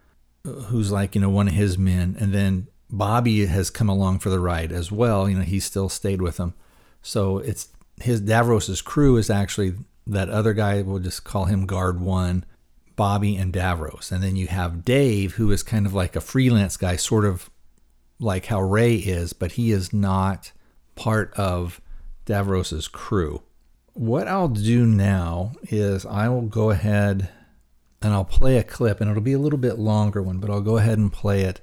who's 0.43 0.91
like, 0.91 1.15
you 1.15 1.21
know, 1.21 1.29
one 1.29 1.47
of 1.47 1.53
his 1.53 1.77
men. 1.77 2.15
And 2.19 2.33
then 2.33 2.67
Bobby 2.89 3.45
has 3.45 3.69
come 3.69 3.89
along 3.89 4.19
for 4.19 4.29
the 4.29 4.39
ride 4.39 4.71
as 4.71 4.91
well. 4.91 5.29
You 5.29 5.37
know, 5.37 5.43
he 5.43 5.59
still 5.59 5.89
stayed 5.89 6.21
with 6.21 6.37
them. 6.37 6.53
So 7.01 7.39
it's 7.39 7.69
his 8.01 8.21
Davros's 8.21 8.81
crew 8.81 9.17
is 9.17 9.29
actually 9.29 9.75
that 10.07 10.29
other 10.29 10.53
guy. 10.53 10.81
We'll 10.81 10.99
just 10.99 11.23
call 11.23 11.45
him 11.45 11.65
Guard 11.65 11.99
One, 12.01 12.45
Bobby 13.01 13.35
and 13.35 13.51
Davros, 13.51 14.11
and 14.11 14.21
then 14.21 14.35
you 14.35 14.45
have 14.45 14.85
Dave, 14.85 15.33
who 15.33 15.49
is 15.49 15.63
kind 15.63 15.87
of 15.87 15.93
like 15.95 16.15
a 16.15 16.21
freelance 16.21 16.77
guy, 16.77 16.97
sort 16.97 17.25
of 17.25 17.49
like 18.19 18.45
how 18.45 18.61
Ray 18.61 18.93
is, 18.93 19.33
but 19.33 19.53
he 19.53 19.71
is 19.71 19.91
not 19.91 20.51
part 20.93 21.33
of 21.33 21.81
Davros's 22.27 22.87
crew. 22.87 23.41
What 23.93 24.27
I'll 24.27 24.49
do 24.49 24.85
now 24.85 25.53
is 25.63 26.05
I 26.05 26.29
will 26.29 26.43
go 26.43 26.69
ahead 26.69 27.29
and 28.03 28.13
I'll 28.13 28.23
play 28.23 28.57
a 28.57 28.63
clip, 28.63 29.01
and 29.01 29.09
it'll 29.09 29.23
be 29.23 29.33
a 29.33 29.39
little 29.39 29.57
bit 29.57 29.79
longer 29.79 30.21
one, 30.21 30.37
but 30.37 30.51
I'll 30.51 30.61
go 30.61 30.77
ahead 30.77 30.99
and 30.99 31.11
play 31.11 31.41
it. 31.41 31.59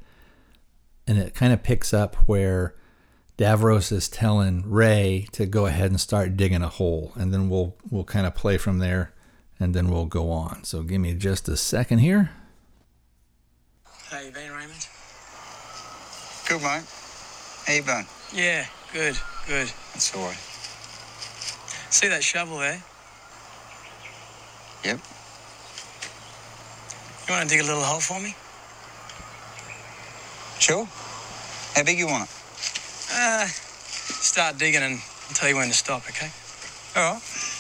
And 1.07 1.19
it 1.19 1.35
kind 1.35 1.53
of 1.53 1.63
picks 1.63 1.95
up 1.95 2.17
where 2.27 2.75
Davros 3.37 3.93
is 3.93 4.09
telling 4.09 4.69
Ray 4.69 5.29
to 5.31 5.47
go 5.47 5.67
ahead 5.67 5.93
and 5.93 6.01
start 6.01 6.37
digging 6.37 6.65
a 6.65 6.69
hole, 6.69 7.13
and 7.15 7.33
then 7.33 7.49
we'll 7.49 7.77
we'll 7.89 8.03
kind 8.03 8.27
of 8.27 8.35
play 8.35 8.59
from 8.59 8.79
there, 8.79 9.15
and 9.61 9.75
then 9.75 9.91
we'll 9.91 10.07
go 10.07 10.31
on. 10.31 10.65
So 10.65 10.83
give 10.83 11.01
me 11.01 11.15
just 11.15 11.49
a 11.49 11.57
second 11.57 11.99
here. 11.99 12.31
How 14.11 14.21
you 14.21 14.31
been, 14.31 14.51
Raymond? 14.51 14.87
Good, 16.49 16.63
mate. 16.63 16.85
How 17.67 17.73
you 17.75 17.83
been? 17.83 18.07
Yeah, 18.33 18.67
good, 18.93 19.19
good. 19.47 19.71
That's 19.93 20.15
all 20.17 20.25
right. 20.25 20.37
See 21.91 22.09
that 22.09 22.23
shovel 22.23 22.59
there? 22.59 22.83
Yep. 24.85 25.01
You 27.27 27.35
want 27.35 27.49
to 27.49 27.55
dig 27.55 27.65
a 27.65 27.67
little 27.67 27.83
hole 27.83 28.01
for 28.01 28.21
me? 28.21 28.35
Sure. 30.59 30.87
How 31.75 31.85
big 31.85 31.99
you 31.99 32.07
want 32.07 32.25
it? 32.25 32.31
Uh, 33.13 33.47
start 33.47 34.59
digging 34.59 34.83
and 34.83 34.95
I'll 35.29 35.35
tell 35.35 35.49
you 35.49 35.57
when 35.57 35.69
to 35.69 35.75
stop, 35.75 36.09
okay? 36.09 36.31
All 36.97 37.13
right. 37.15 37.58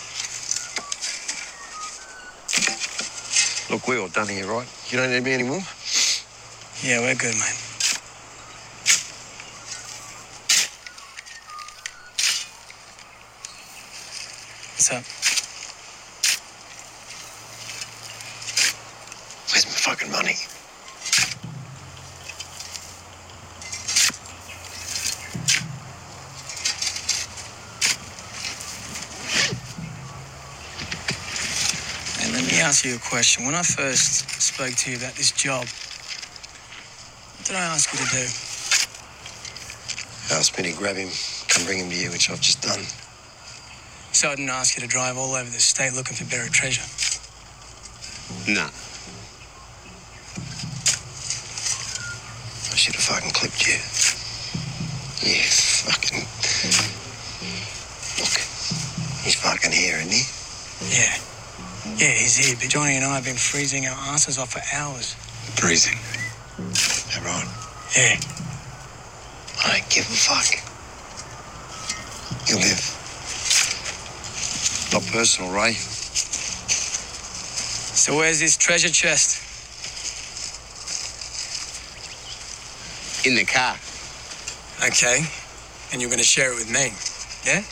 Look, 3.70 3.86
we're 3.86 4.00
all 4.00 4.08
done 4.08 4.28
here, 4.28 4.46
right? 4.46 4.66
You 4.88 4.96
don't 4.96 5.10
need 5.10 5.22
me 5.22 5.34
anymore? 5.34 5.60
Yeah, 6.82 7.00
we're 7.00 7.14
good, 7.14 7.34
mate. 7.34 7.58
What's 14.72 14.90
up? 14.90 15.04
Where's 19.52 19.66
my 19.66 19.72
fucking 19.72 20.12
money? 20.12 20.57
Ask 32.68 32.84
you 32.84 32.96
a 32.96 32.98
question. 32.98 33.46
When 33.46 33.54
I 33.54 33.62
first 33.62 34.28
spoke 34.42 34.74
to 34.74 34.90
you 34.90 34.98
about 34.98 35.14
this 35.14 35.32
job, 35.32 35.64
what 35.64 37.46
did 37.46 37.56
I 37.56 37.60
ask 37.60 37.90
you 37.90 37.98
to 37.98 38.04
do? 38.12 38.28
Asked 40.36 40.58
me 40.58 40.64
to 40.70 40.76
grab 40.76 40.96
him, 40.96 41.08
come 41.48 41.64
bring 41.64 41.78
him 41.78 41.88
to 41.88 41.96
you, 41.96 42.10
which 42.10 42.28
I've 42.28 42.42
just 42.42 42.60
done. 42.60 42.84
So 44.12 44.28
I 44.28 44.36
didn't 44.36 44.50
ask 44.50 44.76
you 44.76 44.82
to 44.82 44.86
drive 44.86 45.16
all 45.16 45.32
over 45.32 45.48
the 45.48 45.58
state 45.58 45.94
looking 45.94 46.14
for 46.14 46.28
buried 46.28 46.52
treasure. 46.52 46.84
Nah. 48.52 48.68
I 52.68 52.76
should 52.76 52.96
have 53.00 53.04
fucking 53.08 53.32
clipped 53.32 53.64
you. 53.64 53.80
Yeah, 55.24 55.48
fucking. 55.88 56.20
Look, 58.20 58.36
he's 59.24 59.40
fucking 59.40 59.72
here, 59.72 60.04
isn't 60.04 60.12
he? 60.12 60.28
Yeah. 61.00 61.16
Yeah, 61.98 62.12
he's 62.12 62.36
here, 62.36 62.54
but 62.60 62.68
Johnny 62.68 62.94
and 62.94 63.04
I 63.04 63.16
have 63.16 63.24
been 63.24 63.34
freezing 63.34 63.84
our 63.88 63.96
asses 64.14 64.38
off 64.38 64.52
for 64.52 64.62
hours. 64.72 65.14
Freezing. 65.58 65.98
Right? 67.24 67.44
Yeah. 67.96 68.20
I 69.64 69.80
don't 69.80 69.90
give 69.90 70.04
a 70.04 70.14
fuck. 70.14 70.46
You 72.48 72.54
live. 72.54 72.78
Not 74.92 75.02
personal, 75.12 75.50
Ray. 75.52 75.72
So 77.98 78.16
where's 78.16 78.38
this 78.38 78.56
treasure 78.56 78.90
chest? 78.90 79.42
In 83.26 83.34
the 83.34 83.44
car. 83.44 83.74
Okay. 84.86 85.26
And 85.92 86.00
you're 86.00 86.10
gonna 86.10 86.22
share 86.22 86.52
it 86.52 86.54
with 86.54 86.70
me. 86.70 86.92
Yeah? 87.44 87.64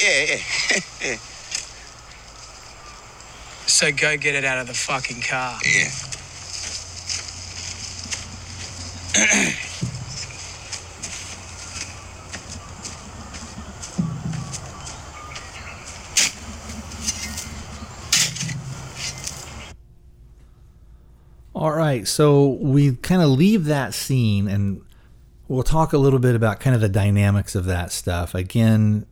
Yeah, 0.00 0.36
yeah, 1.00 1.16
yeah. 3.82 3.90
So 3.90 3.96
go 3.96 4.16
get 4.16 4.34
it 4.34 4.44
out 4.44 4.58
of 4.58 4.66
the 4.66 4.74
fucking 4.74 5.22
car. 5.22 5.58
Yeah. 5.64 5.90
All 21.54 21.72
right, 21.72 22.06
so 22.06 22.50
we 22.60 22.94
kind 22.94 23.20
of 23.20 23.30
leave 23.30 23.64
that 23.64 23.92
scene 23.92 24.46
and 24.46 24.80
we'll 25.48 25.64
talk 25.64 25.92
a 25.92 25.98
little 25.98 26.20
bit 26.20 26.36
about 26.36 26.60
kind 26.60 26.76
of 26.76 26.80
the 26.80 26.88
dynamics 26.88 27.56
of 27.56 27.64
that 27.64 27.90
stuff. 27.90 28.32
Again, 28.32 29.06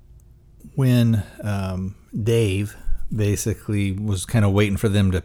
when 0.77 1.25
um, 1.43 1.97
Dave 2.23 2.77
basically 3.15 3.93
was 3.93 4.25
kind 4.25 4.45
of 4.45 4.53
waiting 4.53 4.77
for 4.77 4.89
them 4.89 5.11
to, 5.13 5.23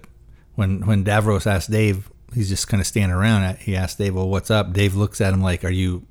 when 0.55 0.85
when 0.85 1.03
Davros 1.03 1.47
asked 1.47 1.71
Dave, 1.71 2.11
he's 2.33 2.50
just 2.50 2.67
kind 2.67 2.81
of 2.81 2.88
standing 2.88 3.15
around. 3.15 3.57
He 3.57 3.75
asked 3.75 3.97
Dave, 3.97 4.15
"Well, 4.15 4.29
what's 4.29 4.51
up?" 4.51 4.73
Dave 4.73 4.95
looks 4.95 5.21
at 5.21 5.33
him 5.33 5.41
like, 5.41 5.63
"Are 5.63 5.69
you, 5.69 6.05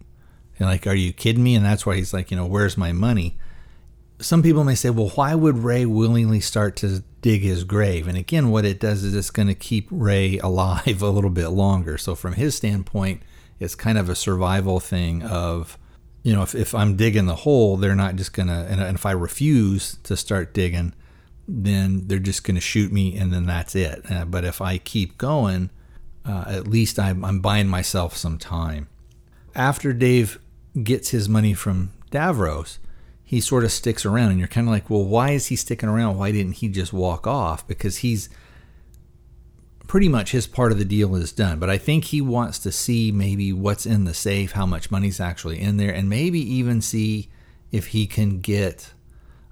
like, 0.59 0.87
are 0.87 0.95
you 0.95 1.13
kidding 1.13 1.43
me?" 1.43 1.55
And 1.55 1.65
that's 1.65 1.85
why 1.87 1.97
he's 1.97 2.13
like, 2.13 2.31
you 2.31 2.37
know, 2.37 2.47
"Where's 2.47 2.77
my 2.77 2.93
money?" 2.93 3.39
some 4.21 4.43
people 4.43 4.65
may 4.65 4.75
say, 4.75 4.91
well, 4.91 5.09
why 5.11 5.35
would 5.35 5.59
Ray 5.59 5.87
willingly 5.87 6.41
start 6.41 6.77
to 6.77 7.03
dig 7.23 7.43
his 7.43 7.65
grave? 7.65 8.07
And 8.07 8.17
again, 8.17 8.51
what 8.51 8.65
it 8.65 8.79
does 8.79 9.03
is 9.03 9.15
it's 9.15 9.31
going 9.31 9.49
to 9.49 9.55
keep 9.55 9.89
Ray 9.91 10.39
alive 10.43 11.03
a 11.03 11.11
little 11.11 11.31
bit 11.31 11.49
longer. 11.49 11.99
So, 11.99 12.15
from 12.15 12.35
his 12.35 12.55
standpoint, 12.55 13.23
it's 13.59 13.75
kind 13.75 13.99
of 13.99 14.09
a 14.09 14.15
survival 14.15 14.81
thing 14.81 15.23
of, 15.23 15.79
you 16.23 16.33
know, 16.35 16.43
if, 16.43 16.55
if 16.55 16.75
I'm 16.75 16.97
digging 16.97 17.27
the 17.27 17.35
hole, 17.35 17.77
they're 17.77 17.95
not 17.95 18.17
just 18.17 18.33
going 18.33 18.49
to, 18.49 18.55
and 18.55 18.95
if 18.95 19.07
I 19.07 19.13
refuse 19.13 19.97
to 20.05 20.17
start 20.17 20.55
digging, 20.55 20.95
then 21.53 22.07
they're 22.07 22.19
just 22.19 22.45
going 22.45 22.55
to 22.55 22.61
shoot 22.61 22.93
me 22.93 23.17
and 23.17 23.33
then 23.33 23.47
that's 23.47 23.75
it. 23.75 24.03
Uh, 24.11 24.25
but 24.25 24.45
if 24.45 24.61
I 24.61 24.79
keep 24.79 25.19
going, 25.19 25.71
uh, 26.25 26.45
at 26.47 26.69
least 26.69 26.99
I'm, 26.99 27.25
I'm 27.25 27.41
buying 27.41 27.67
myself 27.67 28.17
some 28.17 28.39
time. 28.39 28.89
After 29.55 29.93
Dave 29.93 30.39
gets 30.83 31.11
his 31.11 31.29
money 31.29 31.55
from 31.55 31.91
Davros, 32.13 32.79
he 33.31 33.41
sort 33.41 33.63
of 33.63 33.71
sticks 33.71 34.05
around 34.05 34.31
and 34.31 34.41
you're 34.41 34.49
kind 34.49 34.67
of 34.67 34.73
like 34.73 34.91
well 34.91 35.05
why 35.05 35.31
is 35.31 35.47
he 35.47 35.55
sticking 35.55 35.89
around 35.89 36.19
why 36.19 36.33
didn't 36.33 36.55
he 36.55 36.69
just 36.69 36.93
walk 36.93 37.29
off 37.29 37.65
because 37.69 37.99
he's 37.99 38.29
pretty 39.87 40.09
much 40.09 40.33
his 40.33 40.49
part 40.49 40.73
of 40.73 40.79
the 40.79 40.85
deal 40.85 41.15
is 41.15 41.31
done 41.31 41.61
but 41.61 41.71
i 41.71 41.79
think 41.79 42.07
he 42.07 42.21
wants 42.21 42.59
to 42.59 42.73
see 42.73 43.13
maybe 43.13 43.53
what's 43.53 43.87
in 43.87 44.03
the 44.03 44.13
safe 44.13 44.51
how 44.51 44.67
much 44.67 44.91
money's 44.91 45.21
actually 45.21 45.61
in 45.61 45.77
there 45.77 45.95
and 45.95 46.09
maybe 46.09 46.41
even 46.41 46.81
see 46.81 47.29
if 47.71 47.89
he 47.89 48.05
can 48.05 48.41
get 48.41 48.93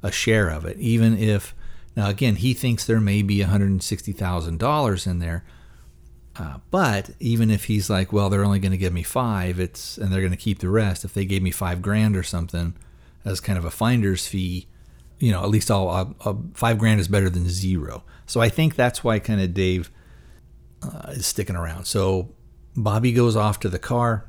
a 0.03 0.11
share 0.11 0.49
of 0.49 0.65
it 0.65 0.77
even 0.79 1.17
if 1.17 1.55
now 1.99 2.09
again 2.09 2.37
he 2.37 2.55
thinks 2.55 2.87
there 2.87 3.01
may 3.01 3.21
be 3.21 3.39
$160000 3.39 5.07
in 5.07 5.19
there 5.19 5.45
uh, 6.39 6.59
but 6.71 7.11
even 7.21 7.51
if 7.51 7.65
he's 7.65 7.91
like 7.91 8.13
well 8.13 8.31
they're 8.31 8.45
only 8.45 8.59
going 8.59 8.73
to 8.73 8.79
give 8.79 8.93
me 8.93 9.03
five 9.03 9.61
it's 9.61 9.99
and 9.99 10.11
they're 10.11 10.21
going 10.21 10.31
to 10.31 10.37
keep 10.37 10.61
the 10.61 10.71
rest 10.71 11.05
if 11.05 11.13
they 11.13 11.27
gave 11.27 11.43
me 11.43 11.51
five 11.51 11.83
grand 11.83 12.17
or 12.17 12.23
something 12.23 12.75
as 13.29 13.41
kind 13.41 13.59
of 13.59 13.65
a 13.65 13.71
finder's 13.71 14.27
fee, 14.27 14.67
you 15.19 15.31
know, 15.31 15.43
at 15.43 15.51
least 15.51 15.71
I'll, 15.71 16.17
five 16.55 16.79
grand 16.79 17.01
is 17.01 17.09
better 17.09 17.31
than 17.31 17.49
zero. 17.49 18.05
So 18.27 18.41
I 18.41 18.49
think 18.49 18.75
that's 18.75 19.03
why 19.05 19.19
kind 19.19 19.41
of 19.41 19.55
Dave 19.55 19.91
uh, 20.83 21.11
is 21.11 21.27
sticking 21.27 21.57
around. 21.57 21.85
So 21.85 22.35
Bobby 22.77 23.13
goes 23.13 23.37
off 23.37 23.61
to 23.61 23.69
the 23.69 23.79
car. 23.79 24.25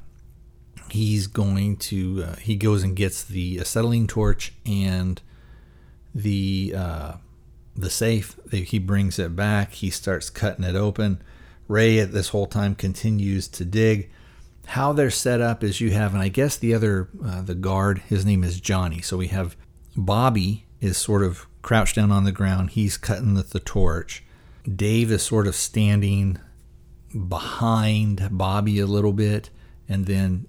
He's 0.89 1.27
going 1.27 1.77
to 1.77 2.23
uh, 2.27 2.35
he 2.37 2.55
goes 2.55 2.83
and 2.83 2.95
gets 2.95 3.23
the 3.23 3.59
acetylene 3.59 4.07
torch 4.07 4.53
and 4.65 5.21
the 6.15 6.73
uh, 6.75 7.13
the 7.75 7.89
safe. 7.89 8.35
He 8.51 8.79
brings 8.79 9.19
it 9.19 9.35
back. 9.35 9.73
He 9.73 9.89
starts 9.89 10.29
cutting 10.29 10.65
it 10.65 10.75
open. 10.75 11.21
Ray 11.67 11.99
at 11.99 12.11
this 12.11 12.29
whole 12.29 12.47
time 12.47 12.75
continues 12.75 13.47
to 13.49 13.63
dig 13.65 14.09
how 14.69 14.93
they're 14.93 15.09
set 15.09 15.41
up 15.41 15.63
is 15.63 15.81
you 15.81 15.89
have, 15.91 16.13
and 16.13 16.21
I 16.21 16.27
guess 16.27 16.55
the 16.55 16.75
other, 16.75 17.09
uh, 17.25 17.41
the 17.41 17.55
guard, 17.55 18.03
his 18.07 18.23
name 18.23 18.43
is 18.43 18.59
Johnny. 18.59 19.01
So 19.01 19.17
we 19.17 19.27
have 19.27 19.57
Bobby 19.97 20.67
is 20.79 20.95
sort 20.95 21.23
of 21.23 21.47
crouched 21.63 21.95
down 21.95 22.11
on 22.11 22.23
the 22.23 22.31
ground. 22.31 22.71
He's 22.71 22.95
cutting 22.95 23.33
the, 23.33 23.41
the 23.41 23.59
torch. 23.59 24.23
Dave 24.63 25.11
is 25.11 25.23
sort 25.23 25.47
of 25.47 25.55
standing 25.55 26.37
behind 27.27 28.29
Bobby 28.31 28.79
a 28.79 28.85
little 28.85 29.11
bit. 29.11 29.49
And 29.87 30.05
then 30.05 30.45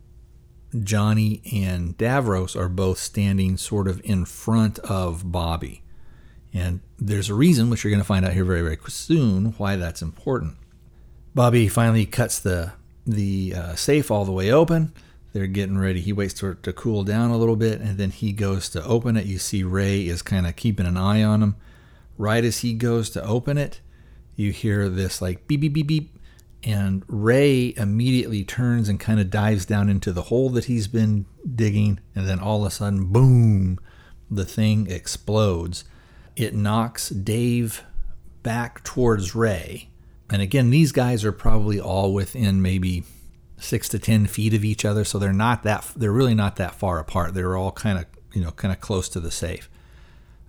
Johnny 0.79 1.41
and 1.50 1.97
Davros 1.97 2.55
are 2.55 2.69
both 2.69 2.99
standing 2.99 3.57
sort 3.57 3.89
of 3.89 4.03
in 4.05 4.27
front 4.27 4.79
of 4.81 5.33
Bobby. 5.33 5.83
And 6.52 6.80
there's 6.99 7.30
a 7.30 7.35
reason, 7.35 7.71
which 7.71 7.85
you're 7.85 7.90
going 7.90 8.02
to 8.02 8.07
find 8.07 8.25
out 8.25 8.33
here 8.33 8.45
very, 8.45 8.62
very 8.62 8.78
soon, 8.88 9.54
why 9.57 9.76
that's 9.76 10.02
important. 10.02 10.57
Bobby 11.35 11.69
finally 11.69 12.07
cuts 12.07 12.38
the 12.38 12.73
the 13.07 13.54
uh, 13.57 13.75
safe 13.75 14.11
all 14.11 14.25
the 14.25 14.33
way 14.33 14.50
open. 14.50 14.92
They're 15.33 15.47
getting 15.47 15.78
ready. 15.78 16.00
He 16.00 16.12
waits 16.12 16.40
for 16.40 16.52
it 16.52 16.62
to 16.64 16.73
cool 16.73 17.04
down 17.04 17.30
a 17.30 17.37
little 17.37 17.57
bit, 17.57 17.80
and 17.80 17.99
then 17.99 18.11
he 18.11 18.33
goes 18.33 18.69
to 18.71 18.85
open 18.85 19.16
it. 19.16 19.26
You 19.26 19.38
see 19.38 19.62
Ray 19.62 20.07
is 20.07 20.23
kind 20.23 20.47
of 20.47 20.57
keeping 20.57 20.87
an 20.87 20.97
eye 20.97 21.23
on 21.23 21.42
him. 21.42 21.57
Right 22.19 22.45
as 22.45 22.59
he 22.59 22.75
goes 22.75 23.11
to 23.11 23.25
open 23.25 23.57
it, 23.57 23.80
you 24.35 24.50
hear 24.50 24.88
this 24.88 25.23
like 25.23 25.47
beep 25.47 25.61
beep 25.61 25.73
beep 25.73 25.87
beep, 25.87 26.19
and 26.64 27.04
Ray 27.07 27.75
immediately 27.76 28.45
turns 28.45 28.88
and 28.88 28.99
kind 28.99 29.21
of 29.21 29.30
dives 29.30 29.64
down 29.64 29.88
into 29.88 30.12
the 30.12 30.23
hole 30.23 30.50
that 30.50 30.64
he's 30.64 30.88
been 30.88 31.26
digging, 31.54 32.00
and 32.14 32.28
then 32.28 32.40
all 32.40 32.62
of 32.62 32.66
a 32.66 32.71
sudden, 32.71 33.07
boom, 33.12 33.78
the 34.30 34.45
thing 34.45 34.90
explodes. 34.90 35.85
It 36.40 36.54
knocks 36.54 37.11
Dave 37.11 37.85
back 38.42 38.82
towards 38.85 39.35
Ray 39.35 39.90
and 40.30 40.40
again, 40.40 40.70
these 40.70 40.92
guys 40.92 41.25
are 41.25 41.32
probably 41.32 41.80
all 41.80 42.14
within 42.14 42.62
maybe 42.62 43.02
six 43.59 43.88
to 43.90 43.99
ten 43.99 44.26
feet 44.26 44.54
of 44.54 44.64
each 44.64 44.85
other, 44.85 45.04
so 45.04 45.18
they're 45.18 45.32
not 45.32 45.64
that 45.64 45.90
they're 45.97 46.12
really 46.12 46.35
not 46.35 46.56
that 46.56 46.76
far 46.76 47.00
apart. 47.00 47.35
They're 47.35 47.56
all 47.56 47.73
kind 47.73 47.99
of 47.99 48.06
you 48.32 48.42
know 48.42 48.52
kind 48.52 48.73
of 48.73 48.80
close 48.80 49.09
to 49.11 49.20
the 49.20 49.32
safe, 49.32 49.68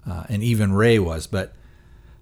uh, 0.07 0.25
and 0.29 0.43
even 0.43 0.73
Ray 0.73 0.99
was. 0.99 1.25
But 1.25 1.53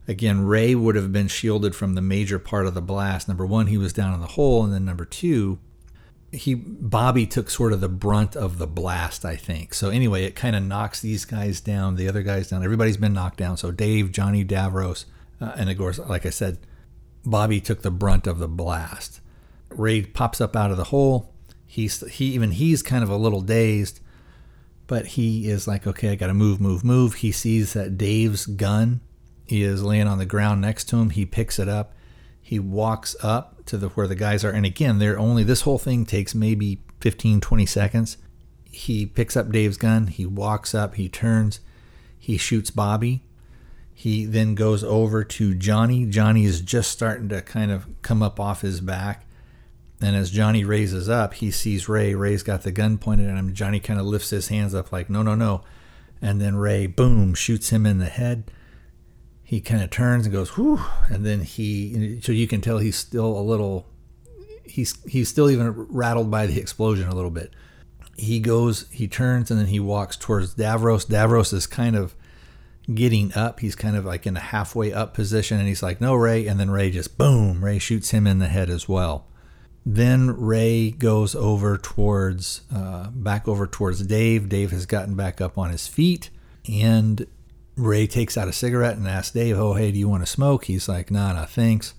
again, 0.07 0.45
Ray 0.45 0.73
would 0.73 0.95
have 0.95 1.11
been 1.11 1.27
shielded 1.27 1.75
from 1.75 1.95
the 1.95 2.01
major 2.01 2.39
part 2.39 2.65
of 2.65 2.75
the 2.75 2.81
blast. 2.81 3.27
Number 3.27 3.45
one, 3.45 3.67
he 3.67 3.77
was 3.77 3.91
down 3.91 4.13
in 4.13 4.21
the 4.21 4.27
hole, 4.27 4.63
and 4.63 4.73
then 4.73 4.85
number 4.85 5.05
two, 5.05 5.59
he 6.31 6.53
Bobby 6.53 7.25
took 7.25 7.50
sort 7.50 7.74
of 7.74 7.81
the 7.81 7.89
brunt 7.89 8.36
of 8.36 8.57
the 8.57 8.67
blast, 8.67 9.25
I 9.25 9.36
think. 9.36 9.74
So 9.74 9.89
anyway, 9.89 10.25
it 10.25 10.36
kind 10.36 10.55
of 10.55 10.63
knocks 10.63 11.01
these 11.01 11.25
guys 11.25 11.59
down, 11.59 11.95
the 11.95 12.07
other 12.07 12.21
guys 12.21 12.50
down. 12.50 12.63
Everybody's 12.63 12.98
been 12.98 13.13
knocked 13.13 13.38
down. 13.38 13.57
So 13.57 13.71
Dave, 13.71 14.12
Johnny 14.12 14.45
Davros, 14.45 15.05
uh, 15.41 15.53
and 15.55 15.69
of 15.69 15.77
course, 15.77 16.00
like 16.00 16.25
I 16.25 16.29
said, 16.29 16.59
Bobby 17.25 17.59
took 17.59 17.81
the 17.81 17.91
brunt 17.91 18.27
of 18.27 18.39
the 18.39 18.48
blast. 18.48 19.21
Ray 19.69 20.01
pops 20.03 20.39
up 20.39 20.55
out 20.55 20.71
of 20.71 20.77
the 20.77 20.86
hole. 20.86 21.33
He's 21.65 22.07
he 22.07 22.25
even 22.25 22.51
he's 22.51 22.81
kind 22.83 23.03
of 23.03 23.09
a 23.09 23.17
little 23.17 23.41
dazed, 23.41 24.00
but 24.88 25.07
he 25.07 25.50
is 25.50 25.67
like, 25.67 25.88
okay, 25.88 26.09
I 26.09 26.15
got 26.15 26.27
to 26.27 26.33
move, 26.33 26.62
move, 26.62 26.83
move. 26.83 27.15
He 27.15 27.31
sees 27.31 27.74
that 27.74 27.98
Dave's 27.98 28.45
gun 28.45 29.01
is 29.48 29.83
laying 29.83 30.07
on 30.07 30.19
the 30.19 30.25
ground 30.25 30.62
next 30.62 30.86
to 30.86 30.98
him. 30.98 31.09
He 31.09 31.25
picks 31.25 31.57
it 31.59 31.67
up. 31.67 31.93
He 32.41 32.59
walks 32.59 33.15
up 33.21 33.59
to 33.69 33.77
the 33.77 33.89
where 33.89 34.07
the 34.07 34.15
guys 34.15 34.43
are, 34.43 34.51
and 34.51 34.65
again, 34.65 34.99
they're 34.99 35.19
only 35.19 35.43
this 35.43 35.61
whole 35.61 35.77
thing 35.77 36.05
takes 36.05 36.35
maybe 36.35 36.81
15, 36.99 37.41
20 37.41 37.65
seconds. 37.65 38.17
He 38.71 39.05
picks 39.05 39.35
up 39.35 39.51
Dave's 39.51 39.77
gun. 39.77 40.07
He 40.07 40.25
walks 40.25 40.75
up. 40.75 40.95
He 40.95 41.09
turns. 41.09 41.59
He 42.17 42.38
shoots 42.38 42.69
Bobby. 42.69 43.23
He 43.93 44.25
then 44.25 44.55
goes 44.55 44.83
over 44.83 45.23
to 45.23 45.53
Johnny. 45.55 46.05
Johnny 46.05 46.45
is 46.45 46.61
just 46.61 46.91
starting 46.91 47.29
to 47.29 47.41
kind 47.41 47.71
of 47.71 47.88
come 48.01 48.23
up 48.23 48.39
off 48.39 48.61
his 48.61 48.79
back. 48.79 49.25
And 50.01 50.15
as 50.15 50.31
Johnny 50.31 50.63
raises 50.63 51.09
up, 51.09 51.33
he 51.33 51.51
sees 51.51 51.89
Ray. 51.89 52.15
Ray's 52.15 52.43
got 52.43 52.61
the 52.61 52.71
gun 52.71 52.97
pointed 52.97 53.29
at 53.29 53.35
him. 53.35 53.53
Johnny 53.53 53.79
kind 53.81 53.99
of 53.99 54.05
lifts 54.05 54.29
his 54.29 54.47
hands 54.47 54.73
up, 54.73 54.93
like, 54.93 55.09
no, 55.09 55.21
no, 55.21 55.35
no. 55.35 55.63
And 56.21 56.39
then 56.39 56.55
Ray, 56.55 56.88
boom, 56.88 57.33
shoots 57.33 57.71
him 57.71 57.85
in 57.85 57.97
the 57.97 58.05
head. 58.05 58.49
He 59.50 59.62
kind 59.62 59.82
of 59.82 59.89
turns 59.89 60.27
and 60.27 60.32
goes, 60.32 60.51
whew. 60.51 60.79
And 61.08 61.25
then 61.25 61.41
he, 61.41 62.22
so 62.22 62.32
you 62.32 62.48
can 62.48 62.62
tell 62.62 62.77
he's 62.77 62.96
still 62.96 63.36
a 63.36 63.41
little, 63.41 63.88
he's, 64.63 65.03
he's 65.08 65.27
still 65.27 65.50
even 65.50 65.74
rattled 65.89 66.29
by 66.29 66.46
the 66.46 66.60
explosion 66.60 67.10
a 67.10 67.15
little 67.15 67.32
bit. 67.32 67.51
He 68.15 68.39
goes, 68.39 68.88
he 68.91 69.08
turns, 69.08 69.50
and 69.50 69.60
then 69.60 69.65
he 69.65 69.79
walks 69.79 70.15
towards 70.15 70.53
Davros. 70.53 71.08
Davros 71.08 71.51
is 71.51 71.65
kind 71.65 71.96
of 71.96 72.13
getting 72.94 73.34
up. 73.34 73.60
He's 73.60 73.74
kind 73.74 73.96
of 73.96 74.06
like 74.06 74.27
in 74.27 74.38
a 74.38 74.39
halfway 74.39 74.94
up 74.94 75.15
position, 75.15 75.58
and 75.58 75.68
he's 75.68 75.82
like, 75.82 76.00
no, 76.00 76.13
Ray. 76.13 76.46
And 76.46 76.60
then 76.60 76.70
Ray 76.70 76.91
just, 76.91 77.18
boom, 77.18 77.65
Ray 77.65 77.79
shoots 77.79 78.12
him 78.12 78.27
in 78.27 78.38
the 78.38 78.50
head 78.50 78.70
as 78.70 78.88
well. 78.88 79.25
Then 79.84 80.39
Ray 80.39 80.91
goes 80.91 81.34
over 81.34 81.75
towards, 81.79 82.62
uh, 82.72 83.10
back 83.10 83.48
over 83.48 83.65
towards 83.65 84.06
Dave. 84.06 84.48
Dave 84.48 84.70
has 84.70 84.86
gotten 84.86 85.15
back 85.15 85.41
up 85.41 85.58
on 85.58 85.72
his 85.72 85.88
feet, 85.88 86.29
and 86.72 87.25
Ray 87.79 88.07
takes 88.07 88.38
out 88.38 88.48
a 88.48 88.53
cigarette 88.53 88.98
and 88.98 89.07
asks 89.07 89.31
Dave, 89.31 89.57
"Oh, 89.57 89.74
hey, 89.74 89.91
do 89.91 90.00
you 90.00 90.09
want 90.09 90.24
to 90.24 90.31
smoke?" 90.31 90.65
He's 90.65 90.89
like, 90.89 91.09
"Nah, 91.09 91.33
nah, 91.33 91.45
thanks." 91.45 91.93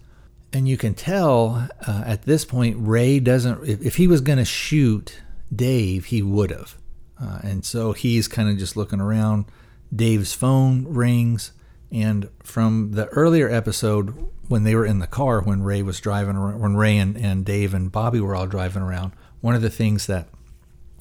And 0.52 0.68
you 0.68 0.76
can 0.76 0.94
tell 0.94 1.68
uh, 1.86 2.02
at 2.04 2.22
this 2.22 2.44
point, 2.44 2.76
Ray 2.78 3.20
doesn't. 3.20 3.66
If, 3.66 3.82
if 3.82 3.96
he 3.96 4.06
was 4.06 4.20
going 4.20 4.38
to 4.38 4.44
shoot 4.44 5.20
Dave, 5.54 6.06
he 6.06 6.22
would 6.22 6.50
have. 6.50 6.76
Uh, 7.20 7.38
and 7.42 7.64
so 7.64 7.92
he's 7.92 8.28
kind 8.28 8.48
of 8.48 8.58
just 8.58 8.76
looking 8.76 9.00
around. 9.00 9.46
Dave's 9.94 10.32
phone 10.32 10.86
rings, 10.86 11.52
and 11.90 12.28
from 12.42 12.92
the 12.92 13.06
earlier 13.08 13.48
episode, 13.50 14.30
when 14.48 14.64
they 14.64 14.74
were 14.74 14.86
in 14.86 14.98
the 14.98 15.06
car 15.06 15.40
when 15.40 15.62
Ray 15.62 15.82
was 15.82 16.00
driving 16.00 16.36
around, 16.36 16.60
when 16.60 16.76
Ray 16.76 16.96
and, 16.96 17.16
and 17.16 17.44
Dave 17.44 17.74
and 17.74 17.90
Bobby 17.90 18.20
were 18.20 18.34
all 18.34 18.46
driving 18.46 18.82
around, 18.82 19.12
one 19.40 19.54
of 19.54 19.62
the 19.62 19.70
things 19.70 20.06
that 20.06 20.28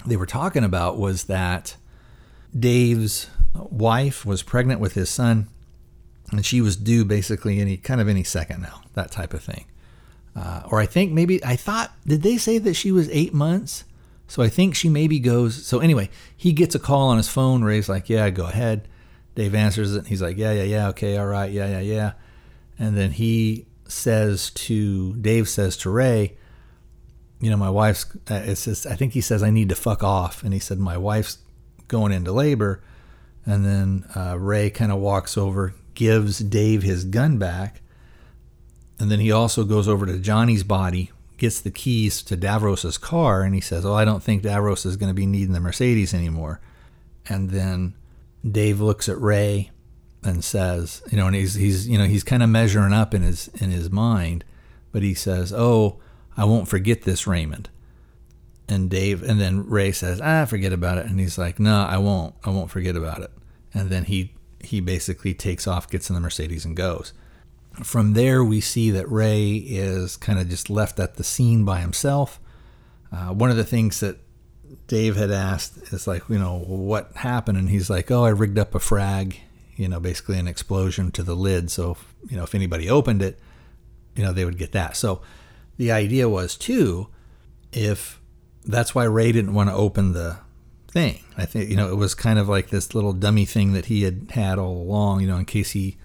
they 0.05 0.15
were 0.15 0.25
talking 0.25 0.63
about 0.63 0.97
was 0.97 1.25
that 1.25 1.75
Dave's 2.57 3.27
wife 3.53 4.25
was 4.25 4.43
pregnant 4.43 4.79
with 4.79 4.93
his 4.93 5.09
son, 5.09 5.47
and 6.31 6.45
she 6.45 6.61
was 6.61 6.75
due 6.75 7.05
basically 7.05 7.59
any 7.59 7.77
kind 7.77 7.99
of 8.01 8.07
any 8.07 8.23
second 8.23 8.61
now, 8.61 8.81
that 8.93 9.11
type 9.11 9.33
of 9.33 9.43
thing. 9.43 9.65
Uh, 10.35 10.61
or 10.69 10.79
I 10.79 10.85
think 10.85 11.11
maybe 11.11 11.43
I 11.43 11.55
thought 11.55 11.91
did 12.05 12.21
they 12.21 12.37
say 12.37 12.59
that 12.59 12.75
she 12.75 12.91
was 12.91 13.09
eight 13.09 13.33
months? 13.33 13.83
So 14.27 14.43
I 14.43 14.47
think 14.47 14.75
she 14.75 14.89
maybe 14.89 15.19
goes. 15.19 15.65
So 15.65 15.79
anyway, 15.79 16.09
he 16.37 16.53
gets 16.53 16.75
a 16.75 16.79
call 16.79 17.09
on 17.09 17.17
his 17.17 17.27
phone. 17.27 17.63
Ray's 17.63 17.89
like, 17.89 18.09
"Yeah, 18.09 18.29
go 18.29 18.45
ahead." 18.45 18.87
Dave 19.35 19.55
answers 19.55 19.95
it. 19.95 20.07
He's 20.07 20.21
like, 20.21 20.37
"Yeah, 20.37 20.51
yeah, 20.51 20.63
yeah, 20.63 20.87
okay, 20.89 21.17
all 21.17 21.27
right, 21.27 21.51
yeah, 21.51 21.67
yeah, 21.67 21.79
yeah." 21.79 22.11
And 22.77 22.95
then 22.95 23.11
he 23.11 23.65
says 23.87 24.51
to 24.51 25.15
Dave 25.15 25.49
says 25.49 25.75
to 25.77 25.89
Ray, 25.89 26.37
you 27.39 27.49
know, 27.49 27.57
my 27.57 27.69
wife's. 27.69 28.05
Uh, 28.29 28.41
it's 28.45 28.65
just 28.65 28.85
I 28.85 28.95
think 28.95 29.13
he 29.13 29.21
says 29.21 29.41
I 29.41 29.49
need 29.49 29.69
to 29.69 29.75
fuck 29.75 30.03
off, 30.03 30.43
and 30.43 30.53
he 30.53 30.59
said 30.59 30.79
my 30.79 30.97
wife's 30.97 31.39
going 31.87 32.11
into 32.11 32.31
labor, 32.31 32.83
and 33.45 33.65
then 33.65 34.05
uh, 34.15 34.37
Ray 34.37 34.69
kind 34.69 34.91
of 34.91 34.99
walks 34.99 35.37
over, 35.37 35.73
gives 35.93 36.39
Dave 36.39 36.83
his 36.83 37.05
gun 37.05 37.37
back, 37.37 37.81
and 38.99 39.09
then 39.09 39.19
he 39.19 39.31
also 39.31 39.63
goes 39.63 39.87
over 39.87 40.05
to 40.05 40.19
Johnny's 40.19 40.63
body, 40.63 41.11
gets 41.37 41.61
the 41.61 41.71
keys 41.71 42.21
to 42.23 42.37
Davros's 42.37 42.97
car, 42.97 43.43
and 43.43 43.55
he 43.55 43.61
says, 43.61 43.85
"Oh, 43.85 43.93
I 43.93 44.05
don't 44.05 44.23
think 44.23 44.43
Davros 44.43 44.85
is 44.85 44.97
going 44.97 45.09
to 45.09 45.15
be 45.15 45.25
needing 45.25 45.53
the 45.53 45.59
Mercedes 45.59 46.13
anymore." 46.13 46.59
And 47.27 47.49
then 47.49 47.95
Dave 48.49 48.81
looks 48.81 49.07
at 49.07 49.19
Ray 49.19 49.71
and 50.23 50.43
says, 50.43 51.01
you 51.11 51.17
know, 51.17 51.27
and 51.27 51.35
he's 51.35 51.53
he's 51.53 51.87
you 51.87 51.97
know 51.97 52.05
he's 52.05 52.23
kind 52.23 52.43
of 52.43 52.49
measuring 52.49 52.93
up 52.93 53.13
in 53.13 53.21
his 53.21 53.47
in 53.59 53.71
his 53.71 53.89
mind, 53.89 54.43
but 54.91 55.03
he 55.03 55.13
says, 55.13 55.53
"Oh, 55.53 55.99
I 56.35 56.45
won't 56.45 56.67
forget 56.67 57.03
this, 57.03 57.25
Raymond." 57.25 57.69
And 58.69 58.89
Dave, 58.89 59.23
and 59.23 59.41
then 59.41 59.67
Ray 59.67 59.91
says, 59.91 60.21
"Ah, 60.21 60.45
forget 60.45 60.71
about 60.71 60.99
it," 60.99 61.07
and 61.07 61.19
he's 61.19 61.37
like, 61.37 61.59
"No, 61.59 61.81
I 61.81 61.97
won't. 61.97 62.35
I 62.43 62.51
won't 62.51 62.69
forget 62.69 62.95
about 62.95 63.21
it." 63.21 63.31
And 63.73 63.89
then 63.89 64.05
he 64.05 64.35
he 64.61 64.79
basically 64.79 65.33
takes 65.33 65.67
off, 65.67 65.89
gets 65.89 66.09
in 66.09 66.13
the 66.13 66.21
Mercedes, 66.21 66.65
and 66.65 66.75
goes. 66.75 67.13
From 67.83 68.13
there, 68.13 68.43
we 68.43 68.61
see 68.61 68.91
that 68.91 69.09
Ray 69.09 69.55
is 69.55 70.17
kind 70.17 70.37
of 70.37 70.49
just 70.49 70.69
left 70.69 70.99
at 70.99 71.15
the 71.15 71.23
scene 71.23 71.65
by 71.65 71.79
himself. 71.79 72.39
Uh, 73.11 73.29
one 73.29 73.49
of 73.49 73.57
the 73.57 73.63
things 73.63 74.01
that 74.01 74.17
Dave 74.87 75.15
had 75.15 75.31
asked 75.31 75.77
is 75.93 76.05
like, 76.05 76.23
you 76.29 76.37
know, 76.37 76.59
what 76.59 77.11
happened? 77.15 77.57
And 77.57 77.69
he's 77.69 77.89
like, 77.89 78.11
oh, 78.11 78.25
I 78.25 78.29
rigged 78.29 78.59
up 78.59 78.75
a 78.75 78.79
frag 78.79 79.39
you 79.79 79.87
know, 79.87 80.01
basically 80.01 80.37
an 80.37 80.47
explosion 80.47 81.09
to 81.09 81.23
the 81.23 81.37
lid. 81.37 81.71
So, 81.71 81.95
you 82.29 82.35
know, 82.35 82.43
if 82.43 82.53
anybody 82.53 82.89
opened 82.89 83.21
it, 83.21 83.39
you 84.13 84.21
know, 84.21 84.33
they 84.33 84.43
would 84.43 84.57
get 84.57 84.73
that. 84.73 84.97
So 84.97 85.21
the 85.77 85.89
idea 85.89 86.27
was 86.27 86.57
too, 86.57 87.07
if 87.71 88.18
that's 88.65 88.93
why 88.93 89.05
Ray 89.05 89.31
didn't 89.31 89.53
want 89.53 89.69
to 89.69 89.75
open 89.75 90.13
the 90.13 90.37
thing. 90.91 91.23
I 91.37 91.45
think, 91.45 91.69
you 91.69 91.75
know, 91.75 91.89
it 91.89 91.95
was 91.95 92.15
kind 92.15 92.39
of 92.39 92.49
like 92.49 92.69
this 92.69 92.93
little 92.93 93.13
dummy 93.13 93.45
thing 93.45 93.73
that 93.73 93.85
he 93.85 94.03
had 94.03 94.31
had 94.31 94.59
all 94.59 94.81
along, 94.81 95.21
you 95.21 95.27
know, 95.27 95.37
in 95.37 95.45
case 95.45 95.71
he, 95.71 95.97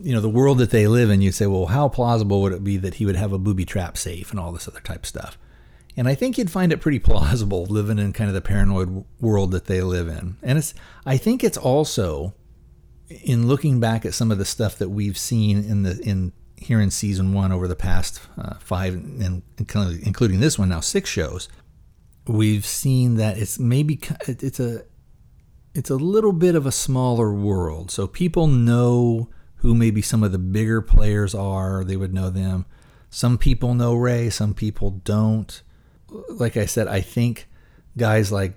you 0.00 0.12
know, 0.12 0.20
the 0.20 0.28
world 0.28 0.58
that 0.58 0.70
they 0.70 0.86
live 0.86 1.10
in, 1.10 1.22
you 1.22 1.32
say, 1.32 1.46
well, 1.46 1.66
how 1.66 1.88
plausible 1.88 2.42
would 2.42 2.52
it 2.52 2.64
be 2.64 2.76
that 2.76 2.94
he 2.94 3.06
would 3.06 3.16
have 3.16 3.32
a 3.32 3.38
booby 3.38 3.64
trap 3.64 3.96
safe 3.96 4.30
and 4.30 4.38
all 4.38 4.52
this 4.52 4.68
other 4.68 4.80
type 4.80 5.06
stuff? 5.06 5.38
And 5.96 6.06
I 6.06 6.14
think 6.14 6.38
you'd 6.38 6.50
find 6.50 6.72
it 6.72 6.80
pretty 6.80 7.00
plausible 7.00 7.66
living 7.66 7.98
in 7.98 8.12
kind 8.12 8.28
of 8.28 8.34
the 8.34 8.40
paranoid 8.40 9.04
world 9.20 9.50
that 9.50 9.64
they 9.64 9.82
live 9.82 10.06
in. 10.06 10.36
And 10.42 10.58
it's, 10.58 10.72
I 11.04 11.16
think 11.16 11.42
it's 11.42 11.58
also, 11.58 12.34
in 13.08 13.48
looking 13.48 13.80
back 13.80 14.04
at 14.04 14.14
some 14.14 14.30
of 14.30 14.38
the 14.38 14.44
stuff 14.44 14.78
that 14.78 14.90
we've 14.90 15.18
seen 15.18 15.58
in 15.64 15.82
the 15.82 15.98
in 16.02 16.32
here 16.56 16.80
in 16.80 16.90
season 16.90 17.32
one 17.32 17.52
over 17.52 17.68
the 17.68 17.76
past 17.76 18.20
uh, 18.36 18.54
five 18.58 18.94
and 18.94 19.42
including 19.58 20.40
this 20.40 20.58
one 20.58 20.68
now 20.68 20.80
six 20.80 21.08
shows, 21.08 21.48
we've 22.28 22.66
seen 22.66 23.14
that 23.16 23.38
it's 23.38 23.58
maybe 23.58 23.98
it's 24.26 24.60
a 24.60 24.84
it's 25.74 25.90
a 25.90 25.96
little 25.96 26.32
bit 26.32 26.54
of 26.54 26.66
a 26.66 26.72
smaller 26.72 27.32
world. 27.32 27.90
So 27.90 28.06
people 28.06 28.46
know 28.46 29.30
who 29.56 29.74
maybe 29.74 30.02
some 30.02 30.22
of 30.22 30.32
the 30.32 30.38
bigger 30.38 30.80
players 30.80 31.34
are. 31.34 31.84
They 31.84 31.96
would 31.96 32.14
know 32.14 32.30
them. 32.30 32.66
Some 33.10 33.38
people 33.38 33.74
know 33.74 33.94
Ray. 33.94 34.30
Some 34.30 34.54
people 34.54 34.90
don't. 34.90 35.62
Like 36.28 36.56
I 36.56 36.66
said, 36.66 36.88
I 36.88 37.00
think 37.00 37.48
guys 37.96 38.30
like 38.32 38.54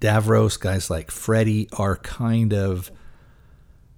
Davros, 0.00 0.58
guys 0.58 0.90
like 0.90 1.10
Freddy 1.10 1.68
are 1.76 1.96
kind 1.96 2.52
of 2.52 2.90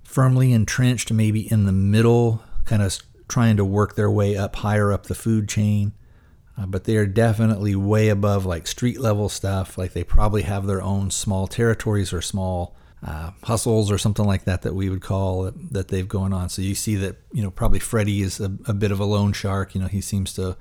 firmly 0.02 0.52
entrenched, 0.52 1.12
maybe 1.12 1.50
in 1.50 1.64
the 1.64 1.72
middle, 1.72 2.42
kind 2.64 2.82
of 2.82 2.98
trying 3.28 3.56
to 3.56 3.64
work 3.64 3.94
their 3.94 4.10
way 4.10 4.36
up 4.36 4.56
higher 4.56 4.92
up 4.92 5.06
the 5.06 5.14
food 5.14 5.48
chain. 5.48 5.92
Uh, 6.58 6.66
but 6.66 6.84
they 6.84 6.96
are 6.96 7.06
definitely 7.06 7.76
way 7.76 8.08
above 8.08 8.44
like 8.44 8.66
street 8.66 9.00
level 9.00 9.28
stuff. 9.28 9.78
Like 9.78 9.92
they 9.92 10.02
probably 10.02 10.42
have 10.42 10.66
their 10.66 10.82
own 10.82 11.10
small 11.10 11.46
territories 11.46 12.12
or 12.12 12.20
small 12.20 12.76
uh, 13.06 13.30
hustles 13.44 13.92
or 13.92 13.98
something 13.98 14.24
like 14.24 14.44
that 14.44 14.62
that 14.62 14.74
we 14.74 14.90
would 14.90 15.02
call 15.02 15.42
that, 15.42 15.72
that 15.72 15.88
they've 15.88 16.08
going 16.08 16.32
on. 16.32 16.48
So 16.48 16.62
you 16.62 16.74
see 16.74 16.96
that 16.96 17.16
you 17.32 17.42
know 17.42 17.50
probably 17.50 17.78
Freddy 17.78 18.22
is 18.22 18.40
a, 18.40 18.56
a 18.66 18.74
bit 18.74 18.90
of 18.90 18.98
a 18.98 19.04
loan 19.04 19.32
shark. 19.32 19.74
You 19.74 19.82
know 19.82 19.86
he 19.86 20.00
seems 20.00 20.32
to 20.34 20.56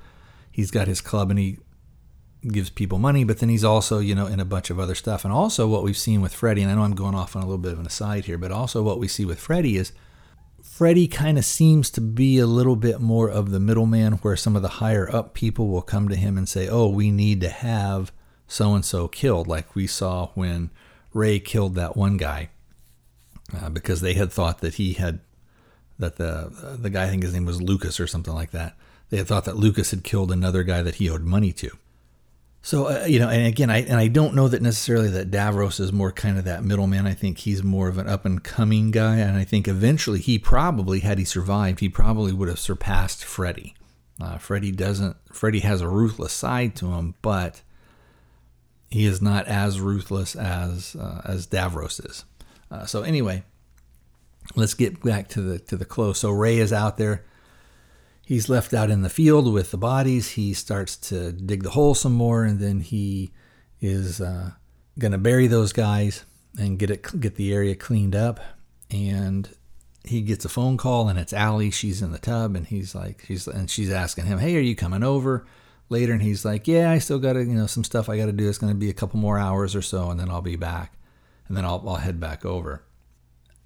he's 0.52 0.70
got 0.70 0.88
his 0.88 1.02
club 1.02 1.32
and 1.32 1.40
he 1.40 1.58
gives 2.48 2.70
people 2.70 3.00
money, 3.00 3.24
but 3.24 3.40
then 3.40 3.50
he's 3.50 3.64
also, 3.64 4.00
you 4.00 4.14
know, 4.14 4.28
in 4.28 4.40
a 4.40 4.46
bunch 4.46 4.70
of 4.70 4.80
other 4.80 4.96
stuff. 4.96 5.26
And 5.26 5.34
also 5.34 5.68
what 5.68 5.84
we've 5.84 5.98
seen 5.98 6.22
with 6.22 6.34
Freddy, 6.34 6.62
and 6.62 6.72
I 6.72 6.76
know 6.76 6.84
I'm 6.84 6.96
going 6.96 7.16
off 7.16 7.36
on 7.36 7.42
a 7.42 7.46
little 7.46 7.58
bit 7.58 7.74
of 7.74 7.80
an 7.80 7.88
aside 7.88 8.26
here, 8.26 8.38
but 8.38 8.52
also 8.52 8.84
what 8.84 9.00
we 9.00 9.08
see 9.08 9.26
with 9.26 9.40
Freddy 9.40 9.78
is 9.78 9.92
Freddy 10.78 11.08
kind 11.08 11.40
of 11.40 11.46
seems 11.46 11.90
to 11.90 12.02
be 12.02 12.38
a 12.38 12.46
little 12.46 12.76
bit 12.76 13.02
more 13.02 13.32
of 13.32 13.50
the 13.50 13.60
middleman 13.60 14.14
where 14.18 14.36
some 14.36 14.56
of 14.56 14.62
the 14.62 14.68
higher 14.78 15.12
up 15.12 15.34
people 15.34 15.70
will 15.70 15.82
come 15.82 16.08
to 16.08 16.16
him 16.16 16.38
and 16.38 16.48
say, 16.48 16.70
oh, 16.70 16.88
we 16.88 17.10
need 17.10 17.42
to 17.42 17.50
have 17.50 18.12
so 18.48 18.76
and 18.76 18.86
so 18.86 19.08
killed, 19.08 19.48
like 19.48 19.74
we 19.74 19.88
saw 19.88 20.28
when 20.36 20.70
Ray 21.16 21.40
killed 21.40 21.74
that 21.74 21.98
one 21.98 22.16
guy 22.16 22.50
uh, 23.60 23.70
because 23.70 24.02
they 24.02 24.14
had 24.14 24.32
thought 24.32 24.60
that 24.60 24.76
he 24.76 24.94
had, 24.94 25.20
that 25.98 26.18
the, 26.18 26.78
the 26.80 26.92
guy, 26.92 27.06
I 27.06 27.08
think 27.08 27.24
his 27.24 27.34
name 27.34 27.46
was 27.46 27.60
Lucas 27.60 28.00
or 28.00 28.06
something 28.06 28.36
like 28.36 28.52
that. 28.52 28.78
They 29.10 29.18
had 29.18 29.26
thought 29.26 29.46
that 29.46 29.58
Lucas 29.58 29.90
had 29.90 30.04
killed 30.04 30.32
another 30.32 30.62
guy 30.62 30.84
that 30.84 30.96
he 30.96 31.10
owed 31.10 31.24
money 31.24 31.54
to. 31.54 31.72
So 32.68 32.88
uh, 32.88 33.06
you 33.06 33.20
know, 33.20 33.30
and 33.30 33.48
again, 33.48 33.70
I 33.70 33.84
and 33.84 33.96
I 33.96 34.10
don't 34.10 34.36
know 34.36 34.50
that 34.50 34.62
necessarily 34.62 35.08
that 35.12 35.32
Davros 35.32 35.80
is 35.80 35.94
more 35.94 36.12
kind 36.12 36.38
of 36.38 36.44
that 36.44 36.66
middleman. 36.66 37.08
I 37.08 37.14
think 37.14 37.38
he's 37.38 37.64
more 37.64 37.88
of 37.88 37.98
an 37.98 38.10
up 38.10 38.26
and 38.26 38.44
coming 38.44 38.92
guy, 38.92 39.20
and 39.20 39.38
I 39.38 39.46
think 39.46 39.70
eventually 39.70 40.20
he 40.20 40.38
probably, 40.38 41.00
had 41.00 41.18
he 41.18 41.24
survived, 41.24 41.80
he 41.80 41.88
probably 41.88 42.34
would 42.34 42.50
have 42.50 42.60
surpassed 42.60 43.24
Freddy. 43.24 43.74
Uh, 44.20 44.38
Freddy 44.38 44.74
doesn't. 44.74 45.16
Freddy 45.32 45.62
has 45.62 45.80
a 45.80 45.88
ruthless 45.88 46.34
side 46.34 46.76
to 46.76 46.88
him, 46.88 47.16
but 47.22 47.62
he 48.90 49.06
is 49.06 49.22
not 49.22 49.48
as 49.48 49.80
ruthless 49.80 50.36
as 50.36 50.94
uh, 50.98 51.22
as 51.24 51.48
Davros 51.48 52.06
is. 52.06 52.26
Uh, 52.70 52.86
so 52.86 53.02
anyway, 53.02 53.44
let's 54.58 54.74
get 54.74 55.02
back 55.02 55.30
to 55.30 55.42
the 55.42 55.58
to 55.58 55.78
the 55.78 55.86
close. 55.86 56.20
So 56.20 56.32
Ray 56.32 56.58
is 56.58 56.74
out 56.74 56.98
there 56.98 57.24
he's 58.28 58.50
left 58.50 58.74
out 58.74 58.90
in 58.90 59.04
the 59.04 59.10
field 59.10 59.54
with 59.54 59.72
the 59.72 59.78
bodies. 59.78 60.32
He 60.32 60.54
starts 60.54 60.98
to 60.98 61.32
dig 61.32 61.64
the 61.64 61.70
hole 61.70 61.96
some 61.96 62.12
more, 62.12 62.44
and 62.44 62.60
then 62.60 62.82
he 62.82 63.32
is 63.80 64.20
uh, 64.20 64.52
going 65.00 65.14
to 65.14 65.18
bury 65.18 65.48
those 65.48 65.72
guys 65.72 66.26
and 66.60 66.78
get 66.78 66.90
it 66.92 67.20
get 67.22 67.36
the 67.36 67.54
area 67.54 67.74
cleaned 67.74 68.16
up. 68.16 68.42
And 68.92 69.50
he 70.04 70.22
gets 70.22 70.44
a 70.44 70.50
phone 70.50 70.76
call, 70.76 71.08
and 71.08 71.18
it's 71.18 71.32
Allie. 71.32 71.72
She's 71.72 72.02
in 72.02 72.12
the 72.12 72.20
tub, 72.20 72.56
and 72.58 72.68
he's 72.68 72.94
like, 72.94 73.24
she's 73.26 73.48
and 73.48 73.72
she's 73.72 73.92
asking 73.92 74.26
him, 74.26 74.40
"Hey, 74.40 74.58
are 74.58 74.62
you 74.62 74.76
coming 74.76 75.04
over?" 75.04 75.48
later 75.90 76.12
and 76.12 76.22
he's 76.22 76.44
like, 76.44 76.68
"Yeah, 76.68 76.92
I 76.92 76.98
still 76.98 77.18
got 77.18 77.34
to, 77.34 77.40
you 77.40 77.54
know, 77.54 77.66
some 77.66 77.86
stuff 77.86 78.10
I 78.10 78.18
got 78.18 78.26
to 78.26 78.34
do. 78.34 78.50
It's 78.50 78.58
going 78.58 78.74
to 78.74 78.78
be 78.78 78.90
a 78.90 78.94
couple 78.94 79.22
more 79.22 79.40
hours 79.40 79.74
or 79.74 79.82
so 79.82 80.10
and 80.10 80.20
then 80.20 80.30
I'll 80.30 80.42
be 80.42 80.58
back." 80.58 80.98
And 81.48 81.56
then 81.56 81.64
I'll 81.64 81.82
I'll 81.88 81.96
head 81.96 82.20
back 82.20 82.44
over. 82.44 82.84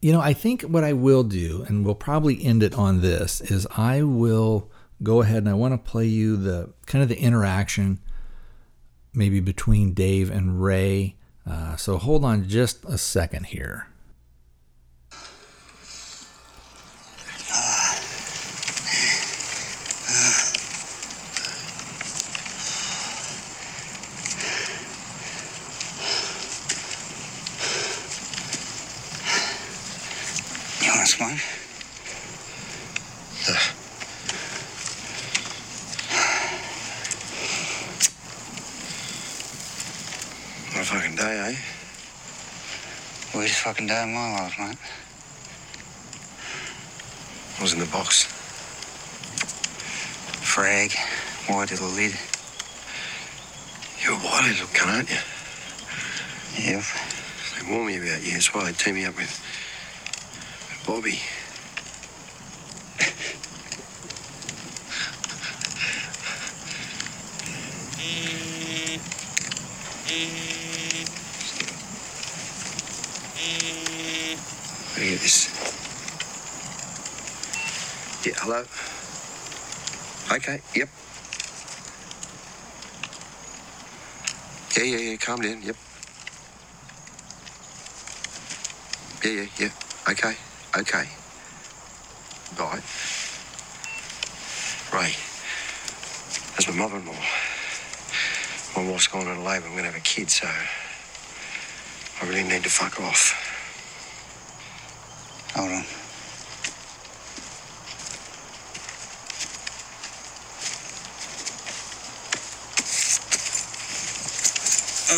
You 0.02 0.12
know, 0.12 0.20
I 0.20 0.34
think 0.34 0.64
what 0.64 0.84
I 0.84 0.94
will 0.94 1.24
do 1.24 1.64
and 1.68 1.86
we'll 1.86 1.94
probably 1.94 2.44
end 2.44 2.64
it 2.64 2.74
on 2.74 3.02
this 3.02 3.40
is 3.40 3.68
I 3.78 4.02
will 4.02 4.72
go 5.04 5.22
ahead 5.22 5.38
and 5.38 5.50
I 5.50 5.54
want 5.54 5.74
to 5.74 5.78
play 5.78 6.06
you 6.06 6.38
the 6.38 6.74
kind 6.88 7.04
of 7.04 7.10
the 7.10 7.20
interaction 7.20 8.00
maybe 9.14 9.40
between 9.40 9.94
Dave 9.94 10.32
and 10.32 10.62
Ray. 10.64 11.16
Uh, 11.46 11.76
so 11.76 11.98
hold 11.98 12.24
on 12.26 12.48
just 12.48 12.84
a 12.86 12.98
second 12.98 13.48
here. 13.48 13.88
You 30.82 30.88
want 30.90 31.06
to 31.06 31.12
smoke? 31.12 31.40
What 40.74 40.82
a 40.82 40.84
fucking 40.84 41.16
day, 41.16 41.38
eh? 41.38 41.56
Weirdest 44.02 44.10
fucking 44.10 44.10
day 44.10 44.10
of 44.10 44.10
my 44.10 44.42
life, 44.42 44.60
mate. 44.60 44.78
I 47.58 47.62
was 47.62 47.74
in 47.74 47.80
the 47.80 47.86
box. 47.88 48.24
Frag, 50.42 50.92
white 51.48 51.72
little 51.72 51.90
lid. 51.90 52.18
You're 54.04 54.14
a 54.14 54.18
white 54.18 54.48
little 54.48 54.68
cunt, 54.68 54.96
aren't 54.96 55.10
you? 55.10 55.18
Yep. 56.58 56.84
They 57.60 57.72
warn 57.72 57.88
me 57.88 57.98
about 57.98 58.24
you. 58.26 58.34
That's 58.34 58.54
why 58.54 58.66
they 58.66 58.72
team 58.74 58.96
me 58.96 59.06
up 59.06 59.16
with 59.16 59.40
Bobby. 60.86 61.20
Let 74.94 75.00
me 75.00 75.14
get 75.14 75.22
this. 75.22 75.50
Yeah, 78.26 78.34
hello? 78.52 78.66
Okay, 80.36 80.60
yep. 80.76 80.90
Yeah, 84.76 84.84
yeah, 84.84 85.12
yeah, 85.12 85.18
calm 85.18 85.42
down, 85.42 85.62
yep. 85.62 85.76
Yeah, 89.24 89.32
yeah, 89.32 89.48
yeah. 89.58 89.70
Okay, 90.10 90.36
okay. 90.78 91.08
Right. 92.60 92.84
Ray, 94.94 95.16
that's 96.52 96.68
my 96.68 96.76
mother-in-law. 96.76 97.14
My 98.76 98.92
wife's 98.92 99.08
gone 99.08 99.28
into 99.28 99.42
labour. 99.42 99.68
I'm 99.68 99.72
going 99.72 99.86
to 99.86 99.92
have 99.92 99.96
a 99.96 100.00
kid, 100.02 100.30
so 100.30 100.48
I 102.22 102.26
really 102.28 102.44
need 102.44 102.64
to 102.64 102.70
fuck 102.70 103.00
off. 103.00 103.34
Hold 105.56 105.72
on. 105.72 105.90
Oh. 115.13 115.17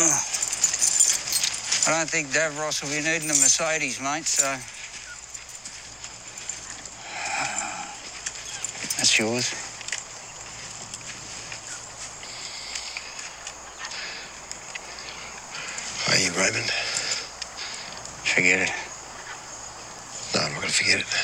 I 1.86 1.98
don't 1.98 2.10
think 2.10 2.28
Davros 2.28 2.82
will 2.82 2.90
be 2.90 2.96
needing 2.96 3.30
a 3.30 3.34
Mercedes, 3.34 4.00
mate, 4.00 4.26
so. 4.26 4.56
That's 8.96 9.16
yours. 9.18 9.54
Are 16.08 16.18
you, 16.18 16.30
Raymond? 16.32 16.70
Forget 18.24 18.68
it. 18.68 18.72
No, 20.34 20.40
I'm 20.40 20.52
not 20.52 20.60
going 20.60 20.68
to 20.68 20.74
forget 20.74 21.00
it. 21.00 21.23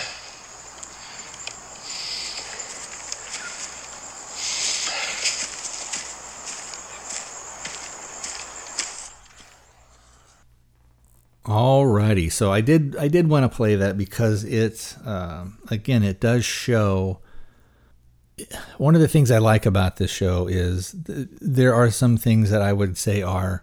So 12.30 12.52
I 12.52 12.60
did 12.60 12.96
I 12.96 13.08
did 13.08 13.28
want 13.28 13.50
to 13.50 13.54
play 13.54 13.76
that 13.76 13.96
because 13.96 14.44
it's 14.44 14.96
um, 15.06 15.58
again 15.70 16.02
it 16.02 16.20
does 16.20 16.44
show. 16.44 17.20
One 18.78 18.94
of 18.94 19.02
the 19.02 19.08
things 19.08 19.30
I 19.30 19.38
like 19.38 19.66
about 19.66 19.96
this 19.96 20.10
show 20.10 20.46
is 20.46 20.96
th- 21.06 21.28
there 21.40 21.74
are 21.74 21.90
some 21.90 22.16
things 22.16 22.50
that 22.50 22.62
I 22.62 22.72
would 22.72 22.96
say 22.96 23.20
are 23.20 23.62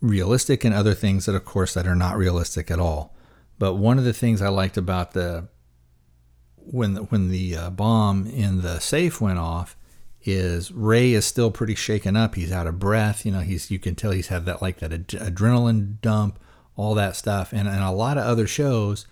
realistic, 0.00 0.64
and 0.64 0.74
other 0.74 0.94
things 0.94 1.26
that, 1.26 1.34
of 1.34 1.44
course, 1.44 1.74
that 1.74 1.86
are 1.86 1.94
not 1.94 2.16
realistic 2.16 2.70
at 2.70 2.78
all. 2.78 3.14
But 3.58 3.74
one 3.74 3.98
of 3.98 4.04
the 4.04 4.12
things 4.12 4.40
I 4.40 4.48
liked 4.48 4.76
about 4.76 5.12
the 5.12 5.48
when 6.56 6.94
the, 6.94 7.02
when 7.04 7.28
the 7.28 7.56
uh, 7.56 7.70
bomb 7.70 8.26
in 8.26 8.60
the 8.60 8.78
safe 8.78 9.20
went 9.20 9.38
off 9.38 9.76
is 10.22 10.70
Ray 10.70 11.12
is 11.12 11.24
still 11.24 11.50
pretty 11.50 11.74
shaken 11.74 12.16
up. 12.16 12.34
He's 12.34 12.52
out 12.52 12.66
of 12.66 12.78
breath. 12.78 13.24
You 13.24 13.32
know, 13.32 13.40
he's 13.40 13.70
you 13.70 13.78
can 13.78 13.94
tell 13.94 14.10
he's 14.10 14.28
had 14.28 14.44
that 14.46 14.62
like 14.62 14.78
that 14.78 14.92
ad- 14.92 15.08
adrenaline 15.08 16.00
dump, 16.00 16.38
all 16.78 16.94
that 16.94 17.16
stuff. 17.16 17.52
And 17.52 17.68
and 17.68 17.82
a 17.82 17.90
lot 17.90 18.16
of 18.16 18.24
other 18.24 18.46
shows, 18.46 19.06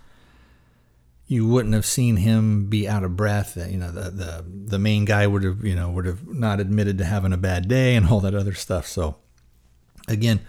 you 1.26 1.46
wouldn't 1.46 1.74
have 1.74 1.84
seen 1.84 2.16
him 2.16 2.70
be 2.70 2.88
out 2.88 3.04
of 3.04 3.16
breath. 3.16 3.56
You 3.56 3.76
know, 3.76 3.90
the 3.90 4.10
the 4.10 4.44
the 4.48 4.78
main 4.78 5.04
guy 5.04 5.26
would 5.26 5.42
have 5.42 5.62
you 5.62 5.74
know 5.74 5.90
would 5.90 6.06
have 6.06 6.26
not 6.26 6.60
admitted 6.60 6.96
to 6.98 7.04
having 7.04 7.34
a 7.34 7.36
bad 7.36 7.68
day 7.68 7.96
and 7.96 8.06
all 8.08 8.20
that 8.20 8.34
other 8.34 8.54
stuff. 8.54 8.86
So 8.86 9.16
again, 10.08 10.40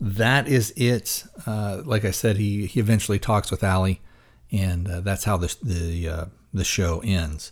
that 0.00 0.46
is 0.48 0.72
it. 0.76 1.24
Uh, 1.44 1.82
like 1.84 2.04
I 2.04 2.12
said, 2.12 2.36
he 2.36 2.66
he 2.66 2.80
eventually 2.80 3.18
talks 3.18 3.50
with 3.50 3.64
Allie, 3.64 4.00
and 4.52 4.88
uh, 4.88 5.00
that's 5.00 5.24
how 5.24 5.36
the 5.36 5.54
the 5.60 6.08
uh, 6.08 6.24
the 6.54 6.64
show 6.64 7.02
ends. 7.04 7.50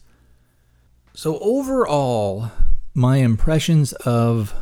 So 1.15 1.39
overall, 1.41 2.51
my 2.95 3.17
impressions 3.19 3.93
of 3.93 4.55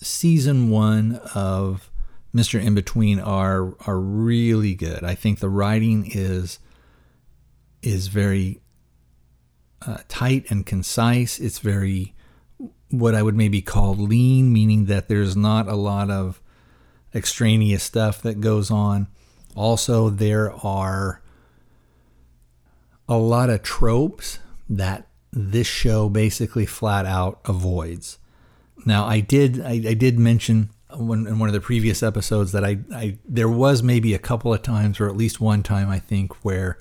season 0.00 0.68
one 0.68 1.20
of 1.34 1.90
Mr. 2.36 2.62
Inbetween 2.62 3.24
are 3.26 3.74
are 3.86 3.98
really 3.98 4.74
good. 4.74 5.02
I 5.02 5.14
think 5.14 5.38
the 5.38 5.48
writing 5.48 6.10
is 6.12 6.58
is 7.82 8.08
very 8.08 8.60
uh, 9.86 9.98
tight 10.08 10.50
and 10.50 10.66
concise. 10.66 11.38
It's 11.38 11.60
very 11.60 12.14
what 12.90 13.14
I 13.14 13.22
would 13.22 13.36
maybe 13.36 13.62
call 13.62 13.94
lean, 13.94 14.52
meaning 14.52 14.84
that 14.84 15.08
there's 15.08 15.34
not 15.34 15.66
a 15.66 15.74
lot 15.76 16.10
of 16.10 16.42
extraneous 17.14 17.82
stuff 17.82 18.20
that 18.20 18.42
goes 18.42 18.70
on. 18.70 19.08
Also, 19.54 20.10
there 20.10 20.52
are 20.52 21.22
a 23.08 23.16
lot 23.16 23.48
of 23.48 23.62
tropes 23.62 24.40
that 24.68 25.08
this 25.32 25.66
show 25.66 26.10
basically 26.10 26.66
flat 26.66 27.06
out 27.06 27.40
avoids. 27.46 28.18
Now, 28.84 29.06
I 29.06 29.20
did 29.20 29.60
I, 29.62 29.72
I 29.88 29.94
did 29.94 30.18
mention 30.18 30.68
when, 30.96 31.26
in 31.26 31.38
one 31.38 31.48
of 31.48 31.52
the 31.52 31.60
previous 31.60 32.02
episodes 32.02 32.52
that 32.52 32.64
I, 32.64 32.78
I 32.94 33.18
there 33.28 33.48
was 33.48 33.82
maybe 33.82 34.14
a 34.14 34.18
couple 34.18 34.52
of 34.52 34.62
times, 34.62 35.00
or 35.00 35.08
at 35.08 35.16
least 35.16 35.40
one 35.40 35.62
time, 35.62 35.88
I 35.88 35.98
think, 35.98 36.44
where 36.44 36.78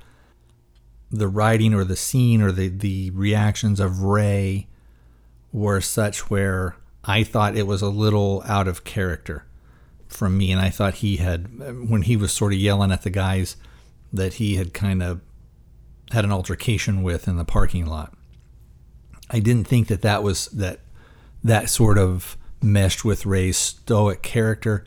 the 1.11 1.27
writing 1.27 1.73
or 1.73 1.83
the 1.83 1.95
scene 1.95 2.41
or 2.41 2.51
the 2.51 2.67
the 2.69 3.11
reactions 3.11 3.79
of 3.79 4.01
Ray 4.01 4.67
were 5.51 5.81
such 5.81 6.29
where 6.29 6.75
I 7.03 7.23
thought 7.23 7.55
it 7.55 7.67
was 7.67 7.81
a 7.81 7.89
little 7.89 8.43
out 8.45 8.67
of 8.67 8.83
character 8.83 9.45
from 10.07 10.37
me, 10.37 10.51
and 10.51 10.61
I 10.61 10.69
thought 10.69 10.95
he 10.95 11.17
had 11.17 11.89
when 11.89 12.03
he 12.03 12.17
was 12.17 12.31
sort 12.31 12.53
of 12.53 12.59
yelling 12.59 12.91
at 12.91 13.03
the 13.03 13.09
guys 13.09 13.57
that 14.11 14.35
he 14.35 14.55
had 14.55 14.73
kind 14.73 15.03
of 15.03 15.21
had 16.11 16.25
an 16.25 16.31
altercation 16.31 17.03
with 17.03 17.27
in 17.27 17.37
the 17.37 17.45
parking 17.45 17.85
lot. 17.85 18.13
I 19.29 19.39
didn't 19.39 19.67
think 19.67 19.87
that 19.87 20.01
that 20.03 20.23
was 20.23 20.47
that 20.47 20.79
that 21.43 21.69
sort 21.69 21.97
of 21.97 22.37
meshed 22.61 23.05
with 23.05 23.25
Ray's 23.25 23.57
stoic 23.57 24.21
character, 24.21 24.83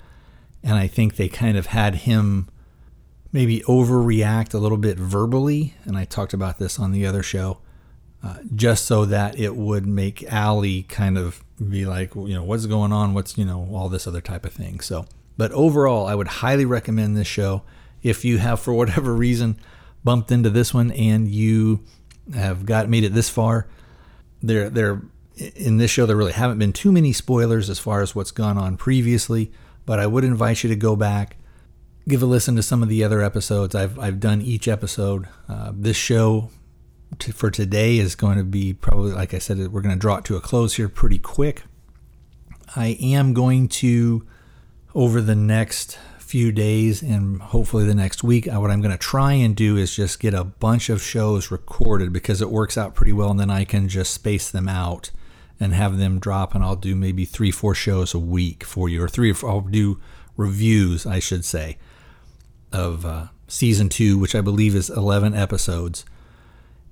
and 0.62 0.74
I 0.74 0.86
think 0.86 1.16
they 1.16 1.28
kind 1.28 1.56
of 1.56 1.66
had 1.66 1.96
him 1.96 2.48
maybe 3.32 3.60
overreact 3.60 4.54
a 4.54 4.58
little 4.58 4.78
bit 4.78 4.98
verbally, 4.98 5.74
and 5.84 5.96
I 5.96 6.04
talked 6.04 6.32
about 6.32 6.58
this 6.58 6.78
on 6.78 6.92
the 6.92 7.06
other 7.06 7.22
show, 7.22 7.58
uh, 8.22 8.38
just 8.54 8.84
so 8.84 9.04
that 9.04 9.38
it 9.38 9.54
would 9.54 9.86
make 9.86 10.24
Allie 10.24 10.82
kind 10.84 11.16
of 11.16 11.44
be 11.68 11.84
like, 11.84 12.14
you 12.14 12.34
know, 12.34 12.42
what's 12.42 12.66
going 12.66 12.92
on? 12.92 13.14
What's 13.14 13.36
you 13.38 13.44
know 13.44 13.68
all 13.72 13.88
this 13.88 14.06
other 14.06 14.20
type 14.20 14.44
of 14.44 14.52
thing. 14.52 14.80
So, 14.80 15.06
but 15.36 15.52
overall, 15.52 16.06
I 16.06 16.14
would 16.14 16.28
highly 16.28 16.64
recommend 16.64 17.16
this 17.16 17.26
show 17.26 17.62
if 18.02 18.24
you 18.24 18.38
have 18.38 18.60
for 18.60 18.72
whatever 18.72 19.14
reason 19.14 19.58
bumped 20.04 20.30
into 20.30 20.50
this 20.50 20.72
one 20.72 20.90
and 20.92 21.28
you 21.28 21.80
have 22.34 22.66
got 22.66 22.88
made 22.88 23.04
it 23.04 23.14
this 23.14 23.28
far. 23.28 23.66
There, 24.42 24.70
there 24.70 25.02
in 25.38 25.76
this 25.76 25.90
show, 25.90 26.06
there 26.06 26.16
really 26.16 26.32
haven't 26.32 26.58
been 26.58 26.72
too 26.72 26.92
many 26.92 27.12
spoilers 27.12 27.70
as 27.70 27.78
far 27.78 28.02
as 28.02 28.14
what's 28.14 28.30
gone 28.30 28.58
on 28.58 28.76
previously, 28.76 29.52
but 29.86 29.98
I 29.98 30.06
would 30.06 30.24
invite 30.24 30.62
you 30.62 30.68
to 30.68 30.76
go 30.76 30.96
back, 30.96 31.36
give 32.08 32.22
a 32.22 32.26
listen 32.26 32.56
to 32.56 32.62
some 32.62 32.82
of 32.82 32.88
the 32.88 33.04
other 33.04 33.22
episodes. 33.22 33.74
I've, 33.74 33.98
I've 33.98 34.20
done 34.20 34.42
each 34.42 34.68
episode. 34.68 35.28
Uh, 35.48 35.72
this 35.74 35.96
show 35.96 36.50
for 37.32 37.50
today 37.50 37.98
is 37.98 38.14
going 38.14 38.36
to 38.36 38.44
be 38.44 38.74
probably, 38.74 39.12
like 39.12 39.32
I 39.32 39.38
said, 39.38 39.58
we're 39.72 39.80
going 39.80 39.94
to 39.94 40.00
draw 40.00 40.16
it 40.16 40.24
to 40.26 40.36
a 40.36 40.40
close 40.40 40.74
here 40.74 40.88
pretty 40.88 41.18
quick. 41.18 41.62
I 42.76 42.98
am 43.00 43.32
going 43.32 43.68
to, 43.68 44.26
over 44.94 45.20
the 45.20 45.36
next 45.36 45.98
few 46.18 46.52
days 46.52 47.00
and 47.00 47.40
hopefully 47.40 47.84
the 47.84 47.94
next 47.94 48.22
week, 48.22 48.46
uh, 48.46 48.60
what 48.60 48.70
I'm 48.70 48.82
going 48.82 48.92
to 48.92 48.98
try 48.98 49.32
and 49.32 49.56
do 49.56 49.78
is 49.78 49.96
just 49.96 50.20
get 50.20 50.34
a 50.34 50.44
bunch 50.44 50.90
of 50.90 51.00
shows 51.00 51.50
recorded 51.50 52.12
because 52.12 52.42
it 52.42 52.50
works 52.50 52.76
out 52.76 52.94
pretty 52.94 53.14
well, 53.14 53.30
and 53.30 53.40
then 53.40 53.50
I 53.50 53.64
can 53.64 53.88
just 53.88 54.12
space 54.12 54.50
them 54.50 54.68
out 54.68 55.10
and 55.60 55.74
have 55.74 55.98
them 55.98 56.18
drop, 56.18 56.54
and 56.54 56.62
I'll 56.62 56.76
do 56.76 56.94
maybe 56.94 57.24
three, 57.24 57.50
four 57.50 57.74
shows 57.74 58.14
a 58.14 58.18
week 58.18 58.64
for 58.64 58.88
you, 58.88 59.02
or 59.02 59.08
three, 59.08 59.30
or 59.30 59.34
four, 59.34 59.50
I'll 59.50 59.60
do 59.60 60.00
reviews, 60.36 61.06
I 61.06 61.18
should 61.18 61.44
say, 61.44 61.78
of 62.72 63.04
uh, 63.04 63.26
season 63.48 63.88
two, 63.88 64.18
which 64.18 64.34
I 64.34 64.40
believe 64.40 64.74
is 64.74 64.88
11 64.90 65.34
episodes. 65.34 66.04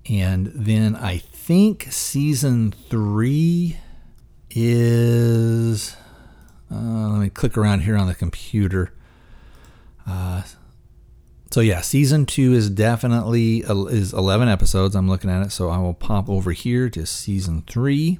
And 0.08 0.46
then 0.54 0.94
I 0.96 1.18
think 1.18 1.88
season 1.90 2.72
three 2.88 3.78
is. 4.50 5.96
Uh, 6.70 7.10
let 7.10 7.20
me 7.20 7.30
click 7.30 7.56
around 7.56 7.80
here 7.80 7.96
on 7.96 8.08
the 8.08 8.14
computer. 8.14 8.92
Uh, 10.06 10.42
so 11.50 11.60
yeah, 11.60 11.80
season 11.80 12.26
two 12.26 12.52
is 12.52 12.68
definitely 12.70 13.58
is 13.58 14.12
11 14.12 14.48
episodes. 14.48 14.94
I'm 14.94 15.08
looking 15.08 15.30
at 15.30 15.46
it, 15.46 15.52
so 15.52 15.68
I 15.68 15.78
will 15.78 15.94
pop 15.94 16.28
over 16.28 16.52
here 16.52 16.90
to 16.90 17.06
season 17.06 17.62
three, 17.66 18.18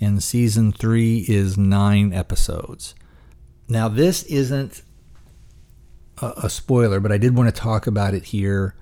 and 0.00 0.22
season 0.22 0.72
three 0.72 1.24
is 1.28 1.56
nine 1.56 2.12
episodes. 2.12 2.94
Now 3.68 3.88
this 3.88 4.22
isn't 4.24 4.82
a, 6.20 6.32
a 6.44 6.50
spoiler, 6.50 7.00
but 7.00 7.12
I 7.12 7.18
did 7.18 7.36
want 7.36 7.54
to 7.54 7.60
talk 7.60 7.86
about 7.86 8.14
it 8.14 8.24
here 8.24 8.74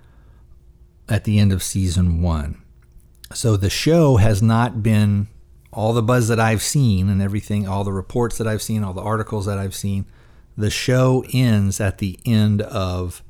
at 1.09 1.25
the 1.25 1.39
end 1.39 1.53
of 1.53 1.63
season 1.63 2.23
one. 2.23 2.61
So 3.33 3.57
the 3.57 3.71
show 3.71 4.17
has 4.17 4.43
not 4.43 4.83
been 4.83 5.29
all 5.73 5.93
the 5.93 6.03
buzz 6.03 6.29
that 6.29 6.39
I've 6.39 6.63
seen 6.63 7.09
and 7.09 7.21
everything, 7.21 7.67
all 7.67 7.85
the 7.85 7.93
reports 7.93 8.39
that 8.39 8.47
I've 8.47 8.63
seen, 8.63 8.85
all 8.85 8.93
the 8.93 9.03
articles 9.03 9.47
that 9.47 9.59
I've 9.59 9.75
seen 9.75 10.07
the 10.57 10.71
show 10.71 11.25
ends 11.33 11.81
at 11.81 11.99
the 11.99 12.19
end 12.25 12.63
of 12.63 13.23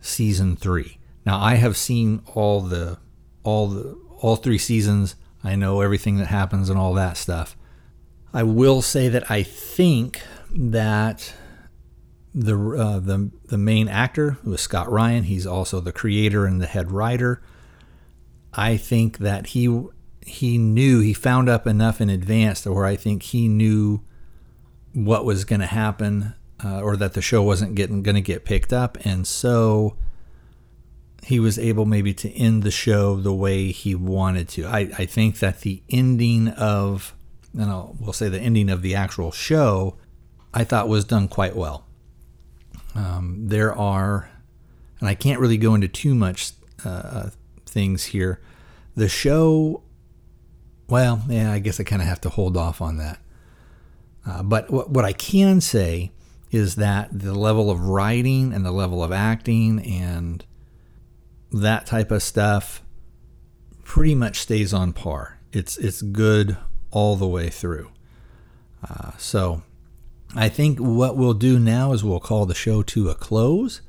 season 0.00 0.56
three. 0.56 0.98
Now 1.24 1.38
I 1.38 1.54
have 1.54 1.76
seen 1.76 2.22
all 2.34 2.60
the 2.60 2.98
all 3.42 3.68
the 3.68 3.96
all 4.18 4.36
three 4.36 4.58
seasons. 4.58 5.14
I 5.44 5.56
know 5.56 5.80
everything 5.80 6.16
that 6.18 6.28
happens 6.28 6.68
and 6.68 6.78
all 6.78 6.94
that 6.94 7.16
stuff. 7.16 7.56
I 8.32 8.42
will 8.42 8.82
say 8.82 9.08
that 9.08 9.30
I 9.30 9.42
think 9.42 10.22
that 10.54 11.34
the 12.34 12.56
uh, 12.56 12.98
the 12.98 13.30
the 13.46 13.58
main 13.58 13.88
actor, 13.88 14.32
who 14.42 14.54
is 14.54 14.60
Scott 14.60 14.90
Ryan, 14.90 15.24
he's 15.24 15.46
also 15.46 15.80
the 15.80 15.92
creator 15.92 16.46
and 16.46 16.60
the 16.60 16.66
head 16.66 16.90
writer. 16.90 17.42
I 18.54 18.76
think 18.76 19.18
that 19.18 19.48
he 19.48 19.84
he 20.24 20.58
knew 20.58 21.00
he 21.00 21.12
found 21.12 21.48
up 21.48 21.66
enough 21.66 22.00
in 22.00 22.08
advance 22.08 22.62
to 22.62 22.72
where 22.72 22.86
I 22.86 22.96
think 22.96 23.22
he 23.24 23.48
knew 23.48 24.02
what 24.94 25.24
was 25.24 25.44
going 25.44 25.60
to 25.60 25.66
happen 25.66 26.34
uh, 26.64 26.80
or 26.80 26.96
that 26.96 27.14
the 27.14 27.22
show 27.22 27.42
wasn't 27.42 27.74
getting 27.74 28.02
going 28.02 28.14
to 28.14 28.20
get 28.20 28.44
picked 28.44 28.72
up 28.72 28.98
and 29.04 29.26
so 29.26 29.96
he 31.24 31.38
was 31.38 31.58
able 31.58 31.84
maybe 31.84 32.12
to 32.12 32.30
end 32.32 32.62
the 32.62 32.70
show 32.70 33.16
the 33.16 33.32
way 33.32 33.70
he 33.70 33.94
wanted 33.94 34.48
to. 34.50 34.66
I, 34.66 34.90
I 34.98 35.06
think 35.06 35.38
that 35.38 35.60
the 35.60 35.82
ending 35.88 36.48
of 36.48 37.14
and 37.54 37.70
I'll, 37.70 37.94
we'll 38.00 38.14
say 38.14 38.28
the 38.28 38.40
ending 38.40 38.70
of 38.70 38.80
the 38.80 38.94
actual 38.94 39.30
show 39.30 39.98
i 40.54 40.64
thought 40.64 40.88
was 40.88 41.04
done 41.04 41.28
quite 41.28 41.54
well. 41.54 41.86
Um, 42.94 43.36
there 43.48 43.74
are 43.74 44.30
and 45.00 45.08
i 45.08 45.14
can't 45.14 45.40
really 45.40 45.56
go 45.56 45.74
into 45.74 45.88
too 45.88 46.14
much 46.14 46.52
uh, 46.84 46.88
uh 46.88 47.30
things 47.66 48.06
here. 48.06 48.40
The 48.96 49.08
show 49.08 49.82
well 50.88 51.22
yeah 51.28 51.52
i 51.52 51.58
guess 51.58 51.80
i 51.80 51.84
kind 51.84 52.02
of 52.02 52.08
have 52.08 52.20
to 52.22 52.28
hold 52.28 52.56
off 52.56 52.80
on 52.80 52.98
that. 52.98 53.18
Uh, 54.26 54.42
but 54.42 54.70
what, 54.70 54.90
what 54.90 55.04
I 55.04 55.12
can 55.12 55.60
say 55.60 56.12
is 56.52 56.76
that 56.76 57.08
the 57.12 57.34
level 57.34 57.70
of 57.70 57.80
writing 57.80 58.52
and 58.52 58.64
the 58.64 58.70
level 58.70 59.02
of 59.02 59.10
acting 59.10 59.80
and 59.80 60.44
that 61.52 61.86
type 61.86 62.10
of 62.10 62.22
stuff 62.22 62.82
pretty 63.84 64.14
much 64.14 64.40
stays 64.40 64.72
on 64.72 64.92
par. 64.92 65.38
It's 65.52 65.76
it's 65.76 66.02
good 66.02 66.56
all 66.90 67.16
the 67.16 67.26
way 67.26 67.48
through. 67.50 67.90
Uh, 68.88 69.12
so 69.18 69.62
I 70.34 70.48
think 70.48 70.78
what 70.78 71.16
we'll 71.16 71.34
do 71.34 71.58
now 71.58 71.92
is 71.92 72.02
we'll 72.02 72.20
call 72.20 72.46
the 72.46 72.54
show 72.54 72.82
to 72.82 73.10
a 73.10 73.14
close. 73.14 73.82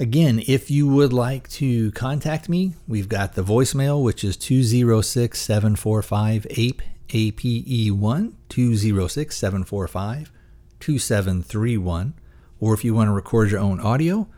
Again, 0.00 0.42
if 0.46 0.70
you 0.70 0.86
would 0.86 1.12
like 1.12 1.48
to 1.50 1.90
contact 1.92 2.48
me, 2.48 2.74
we've 2.86 3.08
got 3.08 3.34
the 3.34 3.42
voicemail, 3.42 4.02
which 4.02 4.22
is 4.22 4.36
206 4.36 5.40
745 5.40 6.46
APE 6.50 6.82
APE1 7.08 8.32
206 8.48 9.36
745 9.36 10.32
2731. 10.78 12.14
Or 12.60 12.74
if 12.74 12.84
you 12.84 12.94
want 12.94 13.08
to 13.08 13.12
record 13.12 13.50
your 13.50 13.60
own 13.60 13.80
audio 13.80 14.28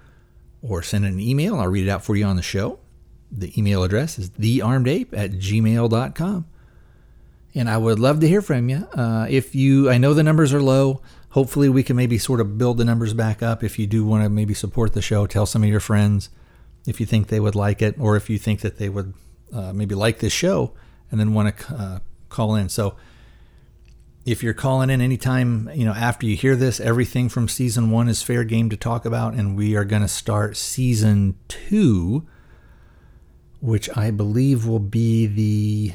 or 0.62 0.82
send 0.82 1.04
an 1.04 1.20
email, 1.20 1.58
I'll 1.58 1.68
read 1.68 1.86
it 1.86 1.90
out 1.90 2.04
for 2.04 2.16
you 2.16 2.24
on 2.24 2.36
the 2.36 2.42
show. 2.42 2.78
The 3.30 3.52
email 3.58 3.82
address 3.82 4.18
is 4.18 4.30
thearmedape 4.30 5.08
at 5.12 5.32
gmail.com. 5.32 6.46
And 7.54 7.68
I 7.68 7.76
would 7.76 7.98
love 7.98 8.20
to 8.20 8.28
hear 8.28 8.42
from 8.42 8.68
you. 8.68 8.88
Uh, 8.94 9.26
if 9.28 9.54
you, 9.54 9.90
I 9.90 9.98
know 9.98 10.14
the 10.14 10.22
numbers 10.22 10.52
are 10.52 10.62
low. 10.62 11.02
Hopefully, 11.30 11.68
we 11.68 11.82
can 11.82 11.96
maybe 11.96 12.18
sort 12.18 12.40
of 12.40 12.58
build 12.58 12.78
the 12.78 12.84
numbers 12.84 13.14
back 13.14 13.42
up. 13.42 13.62
If 13.62 13.78
you 13.78 13.86
do 13.86 14.04
want 14.04 14.24
to 14.24 14.28
maybe 14.28 14.54
support 14.54 14.92
the 14.94 15.02
show, 15.02 15.26
tell 15.26 15.46
some 15.46 15.62
of 15.62 15.68
your 15.68 15.80
friends 15.80 16.28
if 16.86 17.00
you 17.00 17.06
think 17.06 17.28
they 17.28 17.40
would 17.40 17.54
like 17.54 17.82
it, 17.82 17.96
or 17.98 18.16
if 18.16 18.30
you 18.30 18.38
think 18.38 18.60
that 18.60 18.78
they 18.78 18.88
would 18.88 19.14
uh, 19.52 19.72
maybe 19.72 19.94
like 19.94 20.18
this 20.18 20.32
show 20.32 20.72
and 21.10 21.20
then 21.20 21.34
want 21.34 21.56
to 21.56 21.74
uh, 21.74 21.98
call 22.28 22.54
in. 22.54 22.68
So 22.68 22.96
if 24.24 24.42
you're 24.42 24.54
calling 24.54 24.90
in 24.90 25.00
anytime, 25.00 25.70
you 25.74 25.84
know, 25.84 25.92
after 25.92 26.26
you 26.26 26.36
hear 26.36 26.54
this, 26.54 26.78
everything 26.78 27.28
from 27.28 27.48
season 27.48 27.90
one 27.90 28.08
is 28.08 28.22
fair 28.22 28.44
game 28.44 28.68
to 28.70 28.76
talk 28.76 29.04
about. 29.04 29.34
And 29.34 29.56
we 29.56 29.76
are 29.76 29.84
going 29.84 30.02
to 30.02 30.08
start 30.08 30.56
season 30.56 31.38
two, 31.48 32.26
which 33.60 33.88
I 33.96 34.10
believe 34.10 34.66
will 34.66 34.78
be 34.78 35.26
the, 35.26 35.94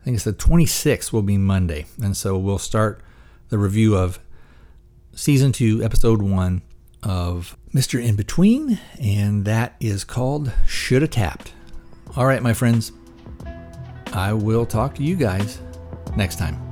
I 0.00 0.04
think 0.04 0.16
it's 0.16 0.24
the 0.24 0.32
26th 0.32 1.12
will 1.12 1.22
be 1.22 1.38
Monday. 1.38 1.86
And 2.02 2.16
so 2.16 2.36
we'll 2.36 2.58
start 2.58 3.02
the 3.48 3.58
review 3.58 3.96
of 3.96 4.18
season 5.14 5.52
two, 5.52 5.82
episode 5.82 6.20
one 6.20 6.62
of 7.02 7.56
Mr. 7.74 8.04
Inbetween. 8.04 8.78
And 9.00 9.46
that 9.46 9.76
is 9.80 10.04
called 10.04 10.52
Shoulda 10.66 11.08
Tapped. 11.08 11.52
All 12.16 12.26
right, 12.26 12.42
my 12.42 12.52
friends. 12.52 12.92
I 14.12 14.34
will 14.34 14.66
talk 14.66 14.94
to 14.96 15.02
you 15.02 15.16
guys 15.16 15.58
next 16.14 16.38
time. 16.38 16.71